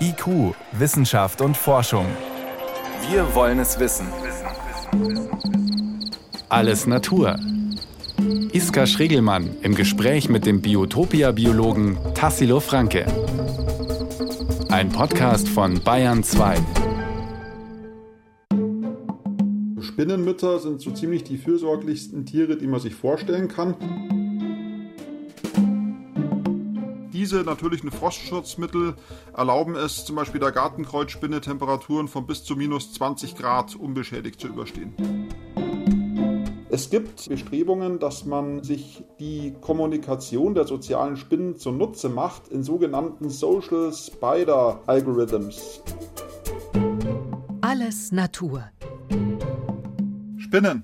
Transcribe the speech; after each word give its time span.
IQ, 0.00 0.54
Wissenschaft 0.72 1.40
und 1.40 1.56
Forschung. 1.56 2.06
Wir 3.10 3.34
wollen 3.34 3.58
es 3.58 3.78
wissen. 3.80 4.06
Alles 6.48 6.86
Natur. 6.86 7.36
Iska 8.52 8.86
Schregelmann 8.86 9.50
im 9.62 9.74
Gespräch 9.74 10.28
mit 10.28 10.46
dem 10.46 10.62
Biotopia-Biologen 10.62 11.98
Tassilo 12.14 12.60
Franke. 12.60 13.06
Ein 14.70 14.90
Podcast 14.90 15.48
von 15.48 15.80
Bayern 15.82 16.22
2. 16.22 16.56
Spinnenmütter 19.80 20.60
sind 20.60 20.80
so 20.80 20.92
ziemlich 20.92 21.24
die 21.24 21.36
fürsorglichsten 21.36 22.24
Tiere, 22.26 22.56
die 22.56 22.66
man 22.68 22.80
sich 22.80 22.94
vorstellen 22.94 23.48
kann. 23.48 23.74
Diese 27.30 27.42
natürlichen 27.42 27.90
Frostschutzmittel 27.90 28.94
erlauben 29.36 29.76
es 29.76 30.06
zum 30.06 30.16
Beispiel 30.16 30.40
der 30.40 30.50
Gartenkreuzspinne 30.50 31.42
Temperaturen 31.42 32.08
von 32.08 32.26
bis 32.26 32.42
zu 32.42 32.56
minus 32.56 32.94
20 32.94 33.36
Grad 33.36 33.76
unbeschädigt 33.76 34.40
zu 34.40 34.48
überstehen. 34.48 34.94
Es 36.70 36.88
gibt 36.88 37.28
Bestrebungen, 37.28 37.98
dass 37.98 38.24
man 38.24 38.64
sich 38.64 39.04
die 39.20 39.54
Kommunikation 39.60 40.54
der 40.54 40.66
sozialen 40.66 41.18
Spinnen 41.18 41.58
zunutze 41.58 42.08
macht 42.08 42.48
in 42.48 42.62
sogenannten 42.62 43.28
Social 43.28 43.92
Spider 43.92 44.80
Algorithms. 44.86 45.82
Alles 47.60 48.10
Natur. 48.10 48.70
Spinnen. 50.38 50.82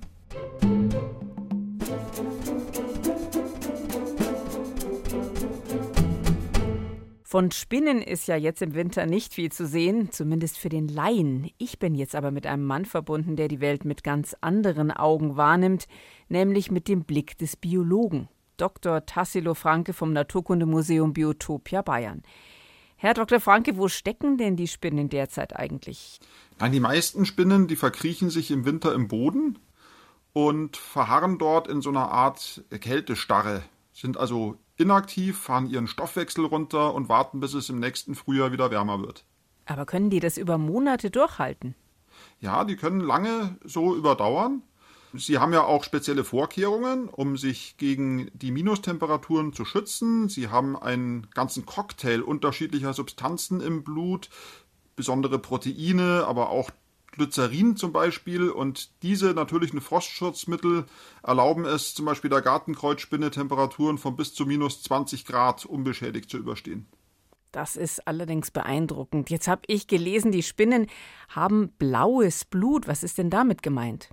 Von 7.35 7.51
Spinnen 7.51 8.01
ist 8.01 8.29
ja 8.29 8.37
jetzt 8.37 8.61
im 8.61 8.75
Winter 8.75 9.05
nicht 9.05 9.33
viel 9.33 9.51
zu 9.51 9.67
sehen, 9.67 10.09
zumindest 10.09 10.57
für 10.57 10.69
den 10.69 10.87
Laien. 10.87 11.51
Ich 11.57 11.79
bin 11.79 11.93
jetzt 11.93 12.15
aber 12.15 12.31
mit 12.31 12.47
einem 12.47 12.63
Mann 12.63 12.85
verbunden, 12.85 13.35
der 13.35 13.49
die 13.49 13.59
Welt 13.59 13.83
mit 13.83 14.05
ganz 14.05 14.37
anderen 14.39 14.89
Augen 14.89 15.35
wahrnimmt, 15.35 15.89
nämlich 16.29 16.71
mit 16.71 16.87
dem 16.87 17.03
Blick 17.03 17.37
des 17.37 17.57
Biologen, 17.57 18.29
Dr. 18.55 19.05
Tassilo 19.05 19.53
Franke 19.53 19.91
vom 19.91 20.13
Naturkundemuseum 20.13 21.11
Biotopia 21.11 21.81
Bayern. 21.81 22.23
Herr 22.95 23.13
Dr. 23.13 23.41
Franke, 23.41 23.75
wo 23.75 23.89
stecken 23.89 24.37
denn 24.37 24.55
die 24.55 24.69
Spinnen 24.69 25.09
derzeit 25.09 25.57
eigentlich? 25.57 26.21
Nein, 26.57 26.71
die 26.71 26.79
meisten 26.79 27.25
Spinnen, 27.25 27.67
die 27.67 27.75
verkriechen 27.75 28.29
sich 28.29 28.49
im 28.49 28.63
Winter 28.63 28.93
im 28.93 29.09
Boden 29.09 29.59
und 30.31 30.77
verharren 30.77 31.37
dort 31.37 31.67
in 31.67 31.81
so 31.81 31.89
einer 31.89 32.09
Art 32.11 32.63
Kältestarre, 32.79 33.61
sind 33.91 34.15
also 34.15 34.55
inaktiv, 34.77 35.39
fahren 35.39 35.69
ihren 35.69 35.87
Stoffwechsel 35.87 36.45
runter 36.45 36.93
und 36.93 37.09
warten, 37.09 37.39
bis 37.39 37.53
es 37.53 37.69
im 37.69 37.79
nächsten 37.79 38.15
Frühjahr 38.15 38.51
wieder 38.51 38.71
wärmer 38.71 39.01
wird. 39.01 39.25
Aber 39.65 39.85
können 39.85 40.09
die 40.09 40.19
das 40.19 40.37
über 40.37 40.57
Monate 40.57 41.09
durchhalten? 41.09 41.75
Ja, 42.39 42.63
die 42.63 42.75
können 42.75 42.99
lange 42.99 43.57
so 43.63 43.95
überdauern. 43.95 44.61
Sie 45.13 45.37
haben 45.37 45.53
ja 45.53 45.63
auch 45.63 45.83
spezielle 45.83 46.23
Vorkehrungen, 46.23 47.07
um 47.07 47.37
sich 47.37 47.77
gegen 47.77 48.29
die 48.33 48.51
Minustemperaturen 48.51 49.53
zu 49.53 49.63
schützen. 49.63 50.27
Sie 50.27 50.49
haben 50.49 50.77
einen 50.77 51.27
ganzen 51.33 51.65
Cocktail 51.65 52.21
unterschiedlicher 52.21 52.93
Substanzen 52.93 53.61
im 53.61 53.83
Blut, 53.83 54.29
besondere 54.95 55.39
Proteine, 55.39 56.25
aber 56.27 56.49
auch 56.49 56.69
Glycerin 57.15 57.75
zum 57.75 57.91
Beispiel. 57.91 58.49
Und 58.49 58.89
diese 59.03 59.33
natürlichen 59.33 59.81
Frostschutzmittel 59.81 60.85
erlauben 61.23 61.65
es 61.65 61.93
zum 61.93 62.05
Beispiel 62.05 62.29
der 62.29 62.41
Gartenkreuzspinne 62.41 63.31
Temperaturen 63.31 63.97
von 63.97 64.15
bis 64.15 64.33
zu 64.33 64.45
minus 64.45 64.83
20 64.83 65.25
Grad 65.25 65.65
unbeschädigt 65.65 66.29
zu 66.29 66.37
überstehen. 66.37 66.87
Das 67.51 67.77
ist 67.77 68.07
allerdings 68.07 68.51
beeindruckend. 68.51 69.29
Jetzt 69.29 69.47
habe 69.47 69.61
ich 69.67 69.87
gelesen, 69.87 70.31
die 70.31 70.43
Spinnen 70.43 70.87
haben 71.29 71.69
blaues 71.77 72.45
Blut. 72.45 72.87
Was 72.87 73.01
ist 73.01 73.17
denn 73.17 73.29
damit 73.29 73.63
gemeint? 73.63 74.09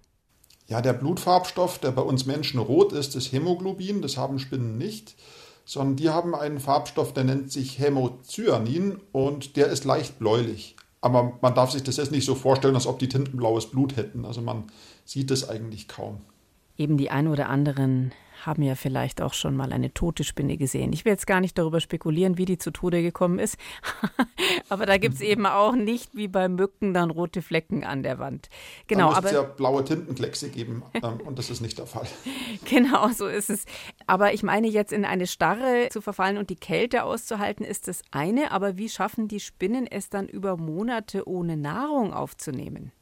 Ja, 0.68 0.80
der 0.80 0.92
Blutfarbstoff, 0.92 1.78
der 1.78 1.90
bei 1.90 2.02
uns 2.02 2.24
Menschen 2.24 2.60
rot 2.60 2.92
ist, 2.92 3.16
ist 3.16 3.32
Hämoglobin. 3.32 4.00
Das 4.00 4.16
haben 4.16 4.38
Spinnen 4.38 4.78
nicht 4.78 5.16
sondern 5.64 5.96
die 5.96 6.10
haben 6.10 6.34
einen 6.34 6.60
Farbstoff, 6.60 7.12
der 7.12 7.24
nennt 7.24 7.52
sich 7.52 7.78
Hämocyanin 7.78 9.00
und 9.12 9.56
der 9.56 9.68
ist 9.68 9.84
leicht 9.84 10.18
bläulich. 10.18 10.76
Aber 11.02 11.38
man 11.42 11.54
darf 11.54 11.72
sich 11.72 11.82
das 11.82 11.98
jetzt 11.98 12.12
nicht 12.12 12.24
so 12.24 12.34
vorstellen, 12.34 12.76
als 12.76 12.86
ob 12.86 12.98
die 12.98 13.08
Tinten 13.08 13.36
blaues 13.36 13.70
Blut 13.70 13.96
hätten. 13.96 14.24
Also 14.24 14.40
man 14.40 14.64
sieht 15.04 15.30
es 15.30 15.48
eigentlich 15.48 15.88
kaum. 15.88 16.20
Eben 16.78 16.96
die 16.96 17.10
ein 17.10 17.28
oder 17.28 17.48
anderen 17.48 18.12
haben 18.46 18.62
ja 18.62 18.74
vielleicht 18.74 19.22
auch 19.22 19.34
schon 19.34 19.56
mal 19.56 19.72
eine 19.72 19.94
tote 19.94 20.24
Spinne 20.24 20.56
gesehen. 20.56 20.92
Ich 20.92 21.04
will 21.04 21.12
jetzt 21.12 21.26
gar 21.26 21.40
nicht 21.40 21.56
darüber 21.58 21.80
spekulieren, 21.80 22.38
wie 22.38 22.44
die 22.44 22.58
zu 22.58 22.70
Tode 22.70 23.02
gekommen 23.02 23.38
ist. 23.38 23.56
Aber 24.68 24.86
da 24.86 24.98
gibt 24.98 25.14
es 25.14 25.20
eben 25.20 25.46
auch 25.46 25.74
nicht 25.74 26.16
wie 26.16 26.28
bei 26.28 26.48
Mücken 26.48 26.94
dann 26.94 27.10
rote 27.10 27.42
Flecken 27.42 27.84
an 27.84 28.02
der 28.02 28.18
Wand. 28.18 28.48
Genau, 28.86 29.12
aber 29.12 29.26
es 29.26 29.32
ja 29.32 29.42
blaue 29.42 29.84
Tintenkleckse 29.84 30.48
geben 30.48 30.82
ähm, 30.94 31.20
und 31.24 31.38
das 31.38 31.50
ist 31.50 31.60
nicht 31.60 31.78
der 31.78 31.86
Fall. 31.86 32.06
genau, 32.64 33.08
so 33.08 33.26
ist 33.26 33.50
es. 33.50 33.64
Aber 34.06 34.32
ich 34.34 34.42
meine 34.42 34.68
jetzt 34.68 34.92
in 34.92 35.04
eine 35.04 35.26
Starre 35.26 35.88
zu 35.90 36.00
verfallen 36.00 36.38
und 36.38 36.50
die 36.50 36.56
Kälte 36.56 37.04
auszuhalten, 37.04 37.64
ist 37.64 37.88
das 37.88 38.02
eine. 38.10 38.50
Aber 38.50 38.76
wie 38.76 38.88
schaffen 38.88 39.28
die 39.28 39.40
Spinnen 39.40 39.86
es 39.86 40.08
dann 40.08 40.28
über 40.28 40.56
Monate 40.56 41.28
ohne 41.28 41.56
Nahrung 41.56 42.12
aufzunehmen? 42.12 42.92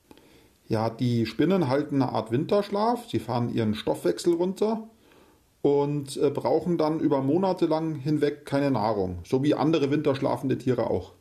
Ja, 0.66 0.88
die 0.88 1.26
Spinnen 1.26 1.68
halten 1.68 2.00
eine 2.00 2.12
Art 2.12 2.30
Winterschlaf. 2.30 3.08
Sie 3.08 3.18
fahren 3.18 3.52
ihren 3.52 3.74
Stoffwechsel 3.74 4.34
runter 4.34 4.88
und 5.62 6.16
äh, 6.16 6.30
brauchen 6.30 6.78
dann 6.78 7.00
über 7.00 7.22
Monate 7.22 7.66
lang 7.66 7.94
hinweg 7.94 8.46
keine 8.46 8.70
Nahrung, 8.70 9.18
so 9.24 9.42
wie 9.42 9.54
andere 9.54 9.90
winterschlafende 9.90 10.58
Tiere 10.58 10.88
auch. 10.88 11.12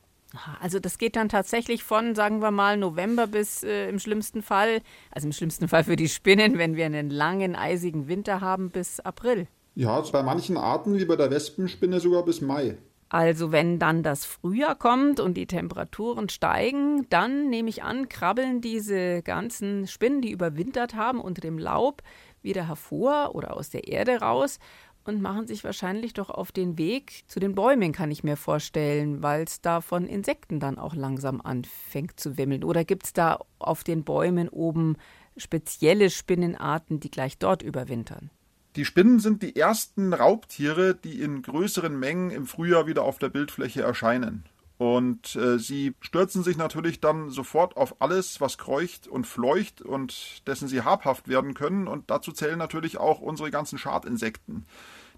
Also 0.61 0.79
das 0.79 0.97
geht 0.99 1.15
dann 1.15 1.27
tatsächlich 1.27 1.83
von, 1.83 2.13
sagen 2.13 2.41
wir 2.41 2.51
mal, 2.51 2.77
November 2.77 3.25
bis 3.25 3.63
äh, 3.63 3.89
im 3.89 3.97
schlimmsten 3.99 4.43
Fall, 4.43 4.81
also 5.11 5.27
im 5.27 5.33
schlimmsten 5.33 5.67
Fall 5.67 5.83
für 5.83 5.95
die 5.95 6.07
Spinnen, 6.07 6.57
wenn 6.57 6.75
wir 6.75 6.85
einen 6.85 7.09
langen, 7.09 7.55
eisigen 7.55 8.07
Winter 8.07 8.39
haben, 8.39 8.69
bis 8.69 8.99
April. 8.99 9.47
Ja, 9.73 10.01
bei 10.01 10.21
manchen 10.21 10.57
Arten, 10.57 10.99
wie 10.99 11.05
bei 11.05 11.15
der 11.15 11.31
Wespenspinne, 11.31 11.99
sogar 11.99 12.23
bis 12.25 12.41
Mai. 12.41 12.77
Also 13.11 13.51
wenn 13.51 13.79
dann 13.79 14.03
das 14.03 14.23
Frühjahr 14.23 14.75
kommt 14.75 15.19
und 15.19 15.33
die 15.33 15.47
Temperaturen 15.47 16.29
steigen, 16.29 17.07
dann 17.09 17.49
nehme 17.49 17.69
ich 17.69 17.81
an, 17.81 18.07
krabbeln 18.07 18.61
diese 18.61 19.23
ganzen 19.23 19.87
Spinnen, 19.87 20.21
die 20.21 20.31
überwintert 20.31 20.93
haben, 20.93 21.19
unter 21.19 21.41
dem 21.41 21.57
Laub 21.57 22.03
wieder 22.41 22.67
hervor 22.67 23.35
oder 23.35 23.55
aus 23.55 23.69
der 23.69 23.87
Erde 23.87 24.19
raus 24.19 24.59
und 25.05 25.21
machen 25.21 25.47
sich 25.47 25.63
wahrscheinlich 25.63 26.13
doch 26.13 26.29
auf 26.29 26.51
den 26.51 26.77
Weg 26.77 27.23
zu 27.27 27.39
den 27.39 27.55
Bäumen, 27.55 27.91
kann 27.91 28.11
ich 28.11 28.23
mir 28.23 28.37
vorstellen, 28.37 29.23
weil 29.23 29.43
es 29.43 29.61
da 29.61 29.81
von 29.81 30.05
Insekten 30.05 30.59
dann 30.59 30.77
auch 30.77 30.95
langsam 30.95 31.41
anfängt 31.41 32.19
zu 32.19 32.37
wimmeln. 32.37 32.63
Oder 32.63 32.85
gibt 32.85 33.05
es 33.05 33.13
da 33.13 33.39
auf 33.57 33.83
den 33.83 34.03
Bäumen 34.03 34.49
oben 34.49 34.97
spezielle 35.37 36.09
Spinnenarten, 36.09 36.99
die 36.99 37.11
gleich 37.11 37.37
dort 37.37 37.61
überwintern? 37.61 38.29
Die 38.75 38.85
Spinnen 38.85 39.19
sind 39.19 39.41
die 39.41 39.55
ersten 39.55 40.13
Raubtiere, 40.13 40.95
die 40.95 41.21
in 41.21 41.41
größeren 41.41 41.97
Mengen 41.97 42.29
im 42.29 42.45
Frühjahr 42.45 42.85
wieder 42.85 43.03
auf 43.03 43.17
der 43.17 43.29
Bildfläche 43.29 43.81
erscheinen. 43.81 44.45
Und 44.79 45.35
äh, 45.35 45.59
sie 45.59 45.93
stürzen 45.99 46.41
sich 46.41 46.55
natürlich 46.55 47.01
dann 47.01 47.31
sofort 47.31 47.75
auf 47.75 48.01
alles, 48.01 48.39
was 48.39 48.57
kreucht 48.57 49.09
und 49.09 49.27
fleucht 49.27 49.81
und 49.81 50.47
dessen 50.47 50.69
sie 50.69 50.83
habhaft 50.83 51.27
werden 51.27 51.53
können. 51.53 51.85
Und 51.85 52.09
dazu 52.09 52.31
zählen 52.31 52.57
natürlich 52.57 52.97
auch 52.97 53.19
unsere 53.19 53.51
ganzen 53.51 53.77
Schadinsekten, 53.77 54.65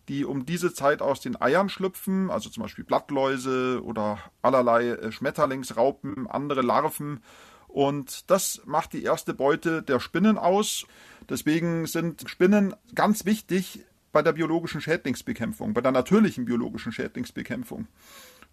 die 0.09 0.25
um 0.25 0.47
diese 0.47 0.73
Zeit 0.73 1.03
aus 1.03 1.19
den 1.19 1.39
Eiern 1.39 1.69
schlüpfen, 1.69 2.31
also 2.31 2.49
zum 2.49 2.63
Beispiel 2.63 2.83
Blattläuse 2.83 3.83
oder 3.83 4.17
allerlei 4.41 4.87
äh, 4.87 5.11
Schmetterlingsraupen, 5.11 6.25
andere 6.25 6.63
Larven. 6.63 7.21
Und 7.67 8.31
das 8.31 8.63
macht 8.65 8.93
die 8.93 9.03
erste 9.03 9.35
Beute 9.35 9.83
der 9.83 9.99
Spinnen 9.99 10.39
aus. 10.39 10.87
Deswegen 11.29 11.85
sind 11.85 12.27
Spinnen 12.27 12.73
ganz 12.95 13.25
wichtig 13.25 13.85
bei 14.11 14.23
der 14.23 14.33
biologischen 14.33 14.81
Schädlingsbekämpfung, 14.81 15.75
bei 15.75 15.81
der 15.81 15.91
natürlichen 15.91 16.45
biologischen 16.45 16.91
Schädlingsbekämpfung. 16.91 17.87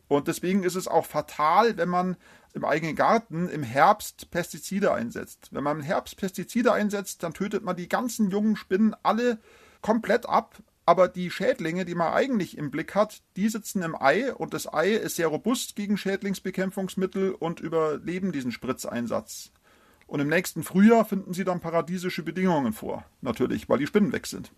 Und 0.09 0.27
deswegen 0.27 0.65
ist 0.65 0.75
es 0.75 0.89
auch 0.89 1.07
fatal, 1.07 1.77
wenn 1.77 1.89
man 1.89 2.17
im 2.55 2.65
eigenen 2.65 2.97
Garten 2.97 3.49
im 3.49 3.63
Herbst 3.63 4.31
Pestizide 4.31 4.93
einsetzt. 4.93 5.49
Wenn 5.53 5.63
man 5.63 5.79
im 5.79 5.83
Herbst 5.83 6.17
Pestizide 6.17 6.73
einsetzt, 6.73 7.23
dann 7.23 7.35
tötet 7.35 7.63
man 7.63 7.77
die 7.77 7.89
ganzen 7.89 8.31
jungen 8.31 8.57
Spinnen 8.57 8.97
alle 9.03 9.39
komplett 9.83 10.27
ab. 10.27 10.57
Aber 10.87 11.07
die 11.07 11.31
Schädlinge, 11.31 11.85
die 11.85 11.95
man 11.95 12.15
eigentlich 12.15 12.57
im 12.57 12.71
Blick 12.71 12.95
hat, 12.95 13.21
die 13.37 13.51
sitzen 13.51 13.83
im 13.83 13.95
Ei 13.95 14.33
und 14.33 14.55
das 14.55 14.73
Ei 14.73 14.93
ist 14.93 15.17
sehr 15.17 15.29
robust 15.29 15.77
gegen 15.77 15.99
Schädlingsbekämpfungsmittel 15.99 17.33
und 17.33 17.61
überleben 17.61 18.33
diesen 18.33 18.53
Spritzeinsatz. 18.53 19.53
Und 20.09 20.21
im 20.21 20.29
nächsten 20.29 20.63
Frühjahr 20.63 21.05
finden 21.05 21.35
sie 21.35 21.45
dann 21.45 21.61
paradiesische 21.61 22.23
Bedingungen 22.23 22.73
vor, 22.73 23.05
natürlich, 23.21 23.69
weil 23.69 23.79
die 23.79 23.87
Spinnen 23.87 24.11
weg 24.11 24.27
sind. 24.27 24.51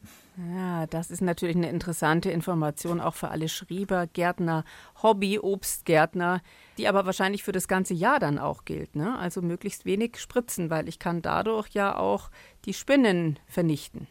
Ja, 0.55 0.87
das 0.87 1.11
ist 1.11 1.23
natürlich 1.23 1.56
eine 1.56 1.69
interessante 1.69 2.31
Information 2.31 3.00
auch 3.00 3.17
für 3.17 3.31
alle 3.31 3.49
Schrieber, 3.49 4.06
Gärtner, 4.06 4.64
Hobby-Obstgärtner, 5.02 6.41
die 6.79 6.87
aber 6.87 7.05
wahrscheinlich 7.05 7.43
für 7.43 7.50
das 7.50 7.67
ganze 7.67 7.94
Jahr 7.94 8.20
dann 8.20 8.38
auch 8.38 8.64
gilt. 8.64 8.94
Ne? 8.94 9.19
Also 9.19 9.43
möglichst 9.43 9.85
wenig 9.85 10.19
spritzen, 10.19 10.70
weil 10.70 10.88
ich 10.88 11.00
kann 11.00 11.20
dadurch 11.20 11.70
ja 11.70 11.97
auch 11.97 12.31
die 12.64 12.73
Spinnen 12.73 13.41
vernichten. 13.47 14.06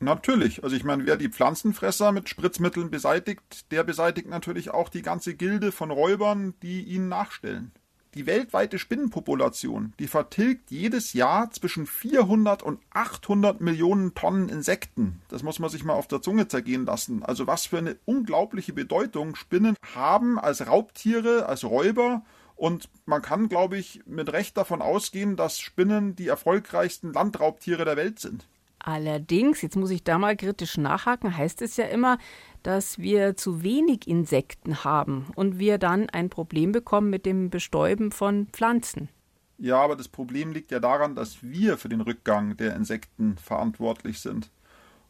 Natürlich. 0.00 0.62
Also 0.64 0.76
ich 0.76 0.84
meine, 0.84 1.06
wer 1.06 1.16
die 1.16 1.30
Pflanzenfresser 1.30 2.12
mit 2.12 2.28
Spritzmitteln 2.28 2.90
beseitigt, 2.90 3.72
der 3.72 3.84
beseitigt 3.84 4.28
natürlich 4.28 4.68
auch 4.70 4.90
die 4.90 5.02
ganze 5.02 5.34
Gilde 5.34 5.72
von 5.72 5.90
Räubern, 5.90 6.52
die 6.62 6.82
ihnen 6.82 7.08
nachstellen. 7.08 7.72
Die 8.14 8.26
weltweite 8.26 8.78
Spinnenpopulation, 8.78 9.92
die 9.98 10.08
vertilgt 10.08 10.70
jedes 10.70 11.12
Jahr 11.12 11.50
zwischen 11.50 11.86
400 11.86 12.62
und 12.62 12.80
800 12.90 13.60
Millionen 13.60 14.14
Tonnen 14.14 14.48
Insekten. 14.48 15.20
Das 15.28 15.42
muss 15.42 15.58
man 15.58 15.68
sich 15.68 15.84
mal 15.84 15.92
auf 15.92 16.08
der 16.08 16.22
Zunge 16.22 16.48
zergehen 16.48 16.86
lassen. 16.86 17.22
Also 17.22 17.46
was 17.46 17.66
für 17.66 17.78
eine 17.78 17.96
unglaubliche 18.06 18.72
Bedeutung 18.72 19.36
Spinnen 19.36 19.76
haben 19.94 20.38
als 20.38 20.66
Raubtiere, 20.66 21.46
als 21.46 21.64
Räuber. 21.64 22.22
Und 22.56 22.88
man 23.04 23.22
kann, 23.22 23.48
glaube 23.48 23.76
ich, 23.76 24.00
mit 24.06 24.32
Recht 24.32 24.56
davon 24.56 24.82
ausgehen, 24.82 25.36
dass 25.36 25.60
Spinnen 25.60 26.16
die 26.16 26.28
erfolgreichsten 26.28 27.12
Landraubtiere 27.12 27.84
der 27.84 27.96
Welt 27.96 28.18
sind. 28.18 28.48
Allerdings, 28.88 29.60
jetzt 29.60 29.76
muss 29.76 29.90
ich 29.90 30.02
da 30.02 30.16
mal 30.16 30.34
kritisch 30.34 30.78
nachhaken, 30.78 31.36
heißt 31.36 31.60
es 31.60 31.76
ja 31.76 31.84
immer, 31.84 32.16
dass 32.62 32.98
wir 32.98 33.36
zu 33.36 33.62
wenig 33.62 34.08
Insekten 34.08 34.82
haben 34.82 35.26
und 35.34 35.58
wir 35.58 35.76
dann 35.76 36.08
ein 36.08 36.30
Problem 36.30 36.72
bekommen 36.72 37.10
mit 37.10 37.26
dem 37.26 37.50
Bestäuben 37.50 38.12
von 38.12 38.46
Pflanzen. 38.46 39.10
Ja, 39.58 39.76
aber 39.76 39.94
das 39.94 40.08
Problem 40.08 40.52
liegt 40.52 40.70
ja 40.70 40.80
daran, 40.80 41.14
dass 41.14 41.42
wir 41.42 41.76
für 41.76 41.90
den 41.90 42.00
Rückgang 42.00 42.56
der 42.56 42.74
Insekten 42.76 43.36
verantwortlich 43.36 44.20
sind. 44.20 44.50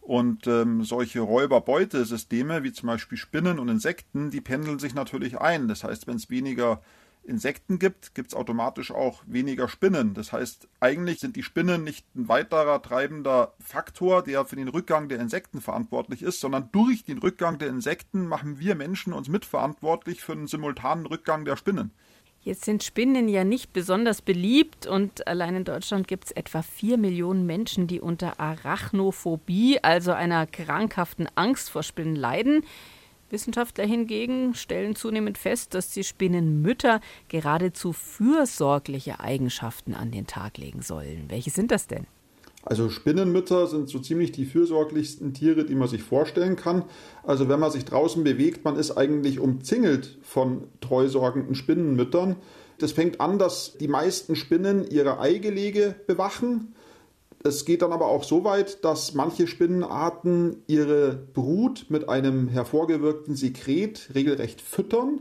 Und 0.01 0.49
ähm, 0.49 0.83
solche 0.83 1.21
Räuberbeutesysteme 1.21 2.65
wie 2.65 2.73
zum 2.73 2.89
Beispiel 2.89 3.17
Spinnen 3.17 3.61
und 3.61 3.69
Insekten, 3.69 4.33
die 4.33 4.41
pendeln 4.41 4.81
sich 4.81 4.93
natürlich 4.93 5.41
ein. 5.41 5.69
Das 5.69 5.85
heißt, 5.85 6.09
wenn 6.09 6.17
es 6.17 6.31
weniger 6.31 6.83
Insekten 7.29 7.79
gibt, 7.79 8.15
gibt 8.15 8.29
es 8.29 8.35
automatisch 8.35 8.91
auch 8.91 9.23
weniger 9.27 9.69
Spinnen. 9.69 10.15
Das 10.15 10.33
heißt, 10.33 10.69
eigentlich 10.81 11.21
sind 11.21 11.37
die 11.37 11.43
Spinnen 11.43 11.85
nicht 11.85 12.07
ein 12.17 12.29
weiterer 12.29 12.83
treibender 12.83 13.55
Faktor, 13.61 14.23
der 14.23 14.45
für 14.45 14.57
den 14.57 14.69
Rückgang 14.69 15.09
der 15.09 15.21
Insekten 15.21 15.61
verantwortlich 15.61 16.23
ist, 16.23 16.41
sondern 16.41 16.71
durch 16.73 17.05
den 17.05 17.19
Rückgang 17.19 17.59
der 17.59 17.69
Insekten 17.69 18.27
machen 18.27 18.59
wir 18.59 18.75
Menschen 18.75 19.13
uns 19.13 19.29
mitverantwortlich 19.29 20.23
für 20.23 20.33
einen 20.33 20.47
simultanen 20.47 21.07
Rückgang 21.07 21.45
der 21.45 21.57
Spinnen. 21.57 21.93
Jetzt 22.41 22.65
sind 22.65 22.83
Spinnen 22.83 23.29
ja 23.29 23.45
nicht 23.45 23.73
besonders 23.73 24.23
beliebt 24.23 24.87
und 24.87 25.27
allein 25.27 25.57
in 25.57 25.65
Deutschland 25.65 26.09
gibt 26.09 26.27
es 26.27 26.31
etwa 26.33 26.63
vier 26.63 26.97
Millionen 26.97 27.45
Menschen, 27.45 27.87
die 27.89 28.01
unter 28.01 28.41
Arachnophobie, 28.41 29.81
also 29.83 30.13
einer 30.13 30.47
krankhaften 30.47 31.29
Angst 31.35 31.69
vor 31.69 31.83
Spinnen 31.83 32.17
leiden. 32.17 32.65
Wissenschaftler 33.31 33.85
hingegen 33.85 34.55
stellen 34.55 34.97
zunehmend 34.97 35.39
fest, 35.39 35.75
dass 35.75 35.91
die 35.91 36.05
Spinnenmütter 36.05 37.01
geradezu 37.29 37.93
fürsorgliche 37.93 39.21
Eigenschaften 39.21 39.95
an 39.95 40.11
den 40.11 40.27
Tag 40.27 40.59
legen 40.59 40.83
sollen. 40.83 41.25
Welche 41.29 41.51
sind 41.51 41.71
das 41.71 41.87
denn? 41.87 42.07
Also 42.65 42.91
Spinnenmütter 42.91 43.67
sind 43.67 43.89
so 43.89 43.99
ziemlich 43.99 44.33
die 44.33 44.45
fürsorglichsten 44.45 45.33
Tiere, 45.33 45.65
die 45.65 45.75
man 45.75 45.89
sich 45.89 46.03
vorstellen 46.03 46.57
kann. 46.57 46.85
Also 47.23 47.49
wenn 47.49 47.61
man 47.61 47.71
sich 47.71 47.85
draußen 47.85 48.25
bewegt, 48.25 48.65
man 48.65 48.77
ist 48.77 48.91
eigentlich 48.97 49.39
umzingelt 49.39 50.19
von 50.23 50.65
treusorgenden 50.81 51.55
Spinnenmüttern. 51.55 52.37
Das 52.79 52.93
fängt 52.93 53.21
an, 53.21 53.39
dass 53.39 53.79
die 53.79 53.89
meisten 53.89 54.37
Spinnen 54.37 54.87
ihre 54.89 55.19
Eigelege 55.19 55.95
bewachen 56.07 56.75
es 57.45 57.65
geht 57.65 57.83
dann 57.83 57.93
aber 57.93 58.07
auch 58.07 58.25
so 58.25 58.45
weit, 58.45 58.85
dass 58.85 59.15
manche 59.15 59.47
Spinnenarten 59.47 60.63
ihre 60.67 61.15
Brut 61.35 61.87
mit 61.89 62.09
einem 62.09 62.49
hervorgewirkten 62.49 63.37
Sekret 63.37 64.11
regelrecht 64.15 64.61
füttern. 64.61 65.21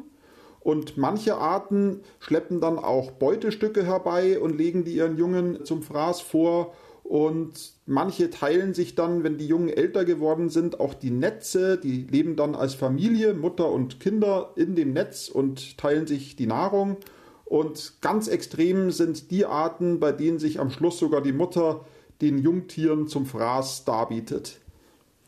Und 0.60 0.98
manche 0.98 1.38
Arten 1.38 2.02
schleppen 2.20 2.60
dann 2.60 2.80
auch 2.80 3.12
Beutestücke 3.12 3.86
herbei 3.86 4.40
und 4.40 4.58
legen 4.58 4.84
die 4.84 4.96
ihren 4.96 5.18
Jungen 5.18 5.64
zum 5.64 5.84
Fraß 5.84 6.22
vor. 6.22 6.74
Und 7.04 7.74
manche 7.86 8.30
teilen 8.30 8.74
sich 8.74 8.96
dann, 8.96 9.24
wenn 9.24 9.38
die 9.38 9.48
Jungen 9.48 9.70
älter 9.70 10.04
geworden 10.04 10.50
sind, 10.50 10.80
auch 10.80 10.94
die 10.94 11.12
Netze. 11.12 11.78
Die 11.78 12.04
leben 12.04 12.36
dann 12.36 12.56
als 12.56 12.74
Familie, 12.74 13.34
Mutter 13.34 13.72
und 13.72 14.02
Kinder 14.02 14.52
in 14.58 14.76
dem 14.76 14.92
Netz 14.92 15.30
und 15.30 15.78
teilen 15.78 16.08
sich 16.08 16.36
die 16.36 16.48
Nahrung. 16.48 16.98
Und 17.46 18.02
ganz 18.02 18.28
extrem 18.28 18.92
sind 18.92 19.32
die 19.32 19.46
Arten, 19.46 20.02
bei 20.02 20.12
denen 20.12 20.38
sich 20.38 20.60
am 20.60 20.70
Schluss 20.70 21.00
sogar 21.00 21.22
die 21.22 21.32
Mutter 21.32 21.86
den 22.22 22.38
Jungtieren 22.38 23.08
zum 23.08 23.26
Fraß 23.26 23.86
darbietet. 23.86 24.60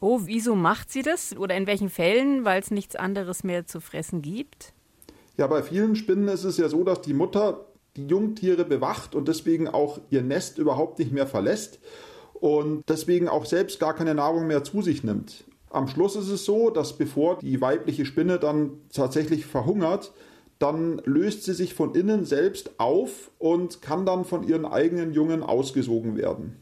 Oh, 0.02 0.22
wieso 0.24 0.56
macht 0.56 0.92
sie 0.92 1.02
das? 1.02 1.36
Oder 1.36 1.56
in 1.56 1.68
welchen 1.68 1.90
Fällen? 1.90 2.46
Weil 2.46 2.62
es 2.62 2.72
nichts 2.72 2.96
anderes 2.96 3.44
mehr 3.44 3.66
zu 3.66 3.82
fressen 3.82 4.22
gibt? 4.22 4.74
Ja, 5.38 5.48
bei 5.48 5.62
vielen 5.62 5.96
Spinnen 5.96 6.28
ist 6.28 6.44
es 6.44 6.58
ja 6.58 6.70
so, 6.70 6.84
dass 6.84 7.02
die 7.02 7.14
Mutter 7.14 7.66
die 7.96 8.08
Jungtiere 8.08 8.66
bewacht 8.66 9.16
und 9.16 9.28
deswegen 9.28 9.68
auch 9.68 10.00
ihr 10.10 10.22
Nest 10.22 10.58
überhaupt 10.58 11.00
nicht 11.00 11.12
mehr 11.12 11.28
verlässt 11.28 11.80
und 12.34 12.84
deswegen 12.88 13.28
auch 13.28 13.46
selbst 13.46 13.80
gar 13.80 13.94
keine 13.94 14.16
Nahrung 14.16 14.48
mehr 14.48 14.64
zu 14.64 14.82
sich 14.82 15.04
nimmt. 15.04 15.44
Am 15.70 15.88
Schluss 15.88 16.16
ist 16.16 16.30
es 16.30 16.46
so, 16.46 16.70
dass 16.70 16.98
bevor 16.98 17.38
die 17.40 17.62
weibliche 17.62 18.06
Spinne 18.06 18.40
dann 18.40 18.72
tatsächlich 18.92 19.46
verhungert, 19.46 20.14
dann 20.58 21.02
löst 21.06 21.44
sie 21.44 21.54
sich 21.54 21.74
von 21.74 21.96
innen 21.96 22.26
selbst 22.26 22.80
auf 22.80 23.32
und 23.38 23.82
kann 23.82 24.06
dann 24.06 24.26
von 24.26 24.48
ihren 24.48 24.66
eigenen 24.66 25.14
Jungen 25.14 25.44
ausgesogen 25.44 26.18
werden. 26.18 26.58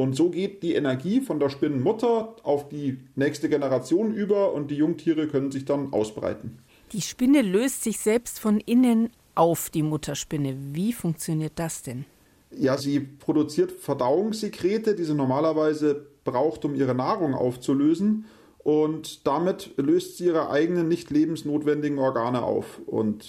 Und 0.00 0.14
so 0.14 0.30
geht 0.30 0.62
die 0.62 0.74
Energie 0.74 1.20
von 1.20 1.40
der 1.40 1.48
Spinnenmutter 1.48 2.36
auf 2.44 2.68
die 2.68 3.00
nächste 3.16 3.48
Generation 3.48 4.14
über 4.14 4.52
und 4.52 4.70
die 4.70 4.76
Jungtiere 4.76 5.26
können 5.26 5.50
sich 5.50 5.64
dann 5.64 5.92
ausbreiten. 5.92 6.60
Die 6.92 7.00
Spinne 7.00 7.42
löst 7.42 7.82
sich 7.82 7.98
selbst 7.98 8.38
von 8.38 8.60
innen 8.60 9.10
auf, 9.34 9.70
die 9.70 9.82
Mutterspinne. 9.82 10.56
Wie 10.72 10.92
funktioniert 10.92 11.54
das 11.56 11.82
denn? 11.82 12.04
Ja, 12.52 12.78
sie 12.78 13.00
produziert 13.00 13.72
Verdauungssekrete, 13.72 14.94
die 14.94 15.02
sie 15.02 15.14
normalerweise 15.14 16.06
braucht, 16.22 16.64
um 16.64 16.76
ihre 16.76 16.94
Nahrung 16.94 17.34
aufzulösen. 17.34 18.26
Und 18.58 19.26
damit 19.26 19.72
löst 19.78 20.18
sie 20.18 20.26
ihre 20.26 20.48
eigenen 20.48 20.86
nicht 20.86 21.10
lebensnotwendigen 21.10 21.98
Organe 21.98 22.44
auf. 22.44 22.80
Und 22.86 23.26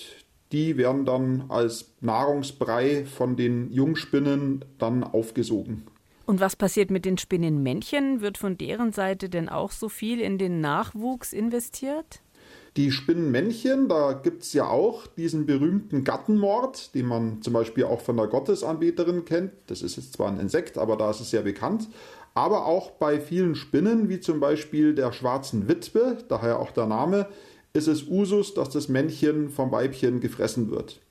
die 0.52 0.78
werden 0.78 1.06
dann 1.06 1.46
als 1.50 1.94
Nahrungsbrei 2.00 3.06
von 3.06 3.36
den 3.36 3.72
Jungspinnen 3.72 4.66
dann 4.78 5.04
aufgesogen. 5.04 5.88
Und 6.30 6.40
was 6.40 6.56
passiert 6.56 6.92
mit 6.92 7.06
den 7.06 7.18
Spinnenmännchen? 7.18 8.22
Wird 8.22 8.38
von 8.38 8.56
deren 8.56 8.92
Seite 8.92 9.30
denn 9.30 9.50
auch 9.50 9.72
so 9.72 9.90
viel 9.90 10.20
in 10.20 10.38
den 10.38 10.62
Nachwuchs 10.62 11.34
investiert? 11.34 12.22
Die 12.78 12.92
Spinnenmännchen, 12.92 13.90
da 13.90 14.14
gibt 14.14 14.44
es 14.44 14.54
ja 14.54 14.68
auch 14.68 15.08
diesen 15.08 15.48
berühmten 15.48 16.04
Gattenmord, 16.04 16.94
den 16.94 17.08
man 17.08 17.42
zum 17.42 17.54
Beispiel 17.54 17.86
auch 17.86 18.02
von 18.02 18.16
der 18.16 18.28
Gottesanbeterin 18.28 19.26
kennt. 19.26 19.54
Das 19.66 19.82
ist 19.82 19.96
jetzt 19.96 20.14
zwar 20.14 20.28
ein 20.28 20.40
Insekt, 20.40 20.78
aber 20.78 20.98
da 20.98 21.10
ist 21.10 21.20
es 21.20 21.32
sehr 21.32 21.42
bekannt. 21.42 21.90
Aber 22.36 22.68
auch 22.68 22.92
bei 22.92 23.20
vielen 23.20 23.56
Spinnen, 23.56 24.08
wie 24.08 24.20
zum 24.20 24.40
Beispiel 24.40 24.94
der 24.94 25.12
schwarzen 25.12 25.68
Witwe, 25.68 26.20
daher 26.28 26.60
auch 26.60 26.70
der 26.70 26.86
Name, 26.86 27.28
ist 27.74 27.88
es 27.88 28.08
Usus, 28.08 28.54
dass 28.54 28.70
das 28.70 28.88
Männchen 28.88 29.50
vom 29.50 29.72
Weibchen 29.72 30.20
gefressen 30.20 30.70
wird. 30.70 31.02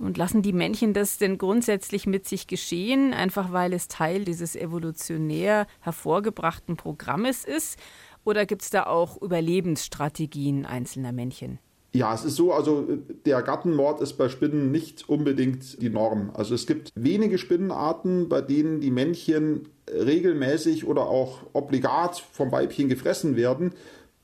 Und 0.00 0.16
lassen 0.16 0.40
die 0.40 0.54
Männchen 0.54 0.94
das 0.94 1.18
denn 1.18 1.36
grundsätzlich 1.36 2.06
mit 2.06 2.26
sich 2.26 2.46
geschehen, 2.46 3.12
einfach 3.12 3.52
weil 3.52 3.74
es 3.74 3.86
Teil 3.86 4.24
dieses 4.24 4.56
evolutionär 4.56 5.66
hervorgebrachten 5.80 6.76
Programmes 6.76 7.44
ist? 7.44 7.78
Oder 8.24 8.46
gibt 8.46 8.62
es 8.62 8.70
da 8.70 8.84
auch 8.84 9.20
Überlebensstrategien 9.20 10.64
einzelner 10.64 11.12
Männchen? 11.12 11.58
Ja, 11.92 12.14
es 12.14 12.24
ist 12.24 12.36
so, 12.36 12.54
also 12.54 12.86
der 13.26 13.42
Gattenmord 13.42 14.00
ist 14.00 14.14
bei 14.14 14.30
Spinnen 14.30 14.70
nicht 14.70 15.06
unbedingt 15.06 15.82
die 15.82 15.90
Norm. 15.90 16.30
Also 16.32 16.54
es 16.54 16.66
gibt 16.66 16.92
wenige 16.94 17.36
Spinnenarten, 17.36 18.30
bei 18.30 18.40
denen 18.40 18.80
die 18.80 18.92
Männchen 18.92 19.68
regelmäßig 19.92 20.86
oder 20.86 21.08
auch 21.08 21.42
obligat 21.52 22.24
vom 22.32 22.52
Weibchen 22.52 22.88
gefressen 22.88 23.36
werden. 23.36 23.72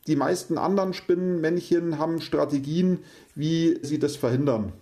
Die 0.06 0.16
meisten 0.16 0.56
anderen 0.56 0.94
Spinnenmännchen 0.94 1.98
haben 1.98 2.20
Strategien, 2.22 3.00
wie 3.34 3.78
sie 3.82 3.98
das 3.98 4.16
verhindern. 4.16 4.72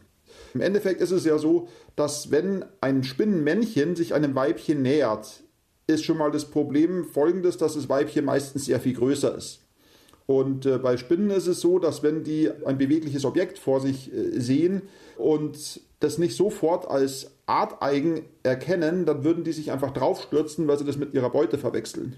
Im 0.54 0.60
Endeffekt 0.60 1.00
ist 1.00 1.10
es 1.10 1.24
ja 1.24 1.36
so, 1.36 1.68
dass 1.96 2.30
wenn 2.30 2.64
ein 2.80 3.02
Spinnenmännchen 3.02 3.96
sich 3.96 4.14
einem 4.14 4.34
Weibchen 4.36 4.82
nähert, 4.82 5.42
ist 5.86 6.04
schon 6.04 6.16
mal 6.16 6.30
das 6.30 6.46
Problem 6.46 7.04
folgendes, 7.04 7.58
dass 7.58 7.74
das 7.74 7.88
Weibchen 7.88 8.24
meistens 8.24 8.64
sehr 8.64 8.80
viel 8.80 8.94
größer 8.94 9.36
ist. 9.36 9.60
Und 10.26 10.64
äh, 10.64 10.78
bei 10.78 10.96
Spinnen 10.96 11.30
ist 11.30 11.48
es 11.48 11.60
so, 11.60 11.78
dass 11.78 12.02
wenn 12.02 12.24
die 12.24 12.50
ein 12.64 12.78
bewegliches 12.78 13.24
Objekt 13.24 13.58
vor 13.58 13.80
sich 13.80 14.12
äh, 14.12 14.40
sehen 14.40 14.82
und 15.18 15.80
das 16.00 16.18
nicht 16.18 16.36
sofort 16.36 16.88
als 16.88 17.32
arteigen 17.46 18.22
erkennen, 18.42 19.04
dann 19.04 19.24
würden 19.24 19.44
die 19.44 19.52
sich 19.52 19.70
einfach 19.70 19.90
draufstürzen, 19.90 20.66
weil 20.66 20.78
sie 20.78 20.84
das 20.84 20.96
mit 20.96 21.12
ihrer 21.12 21.30
Beute 21.30 21.58
verwechseln. 21.58 22.16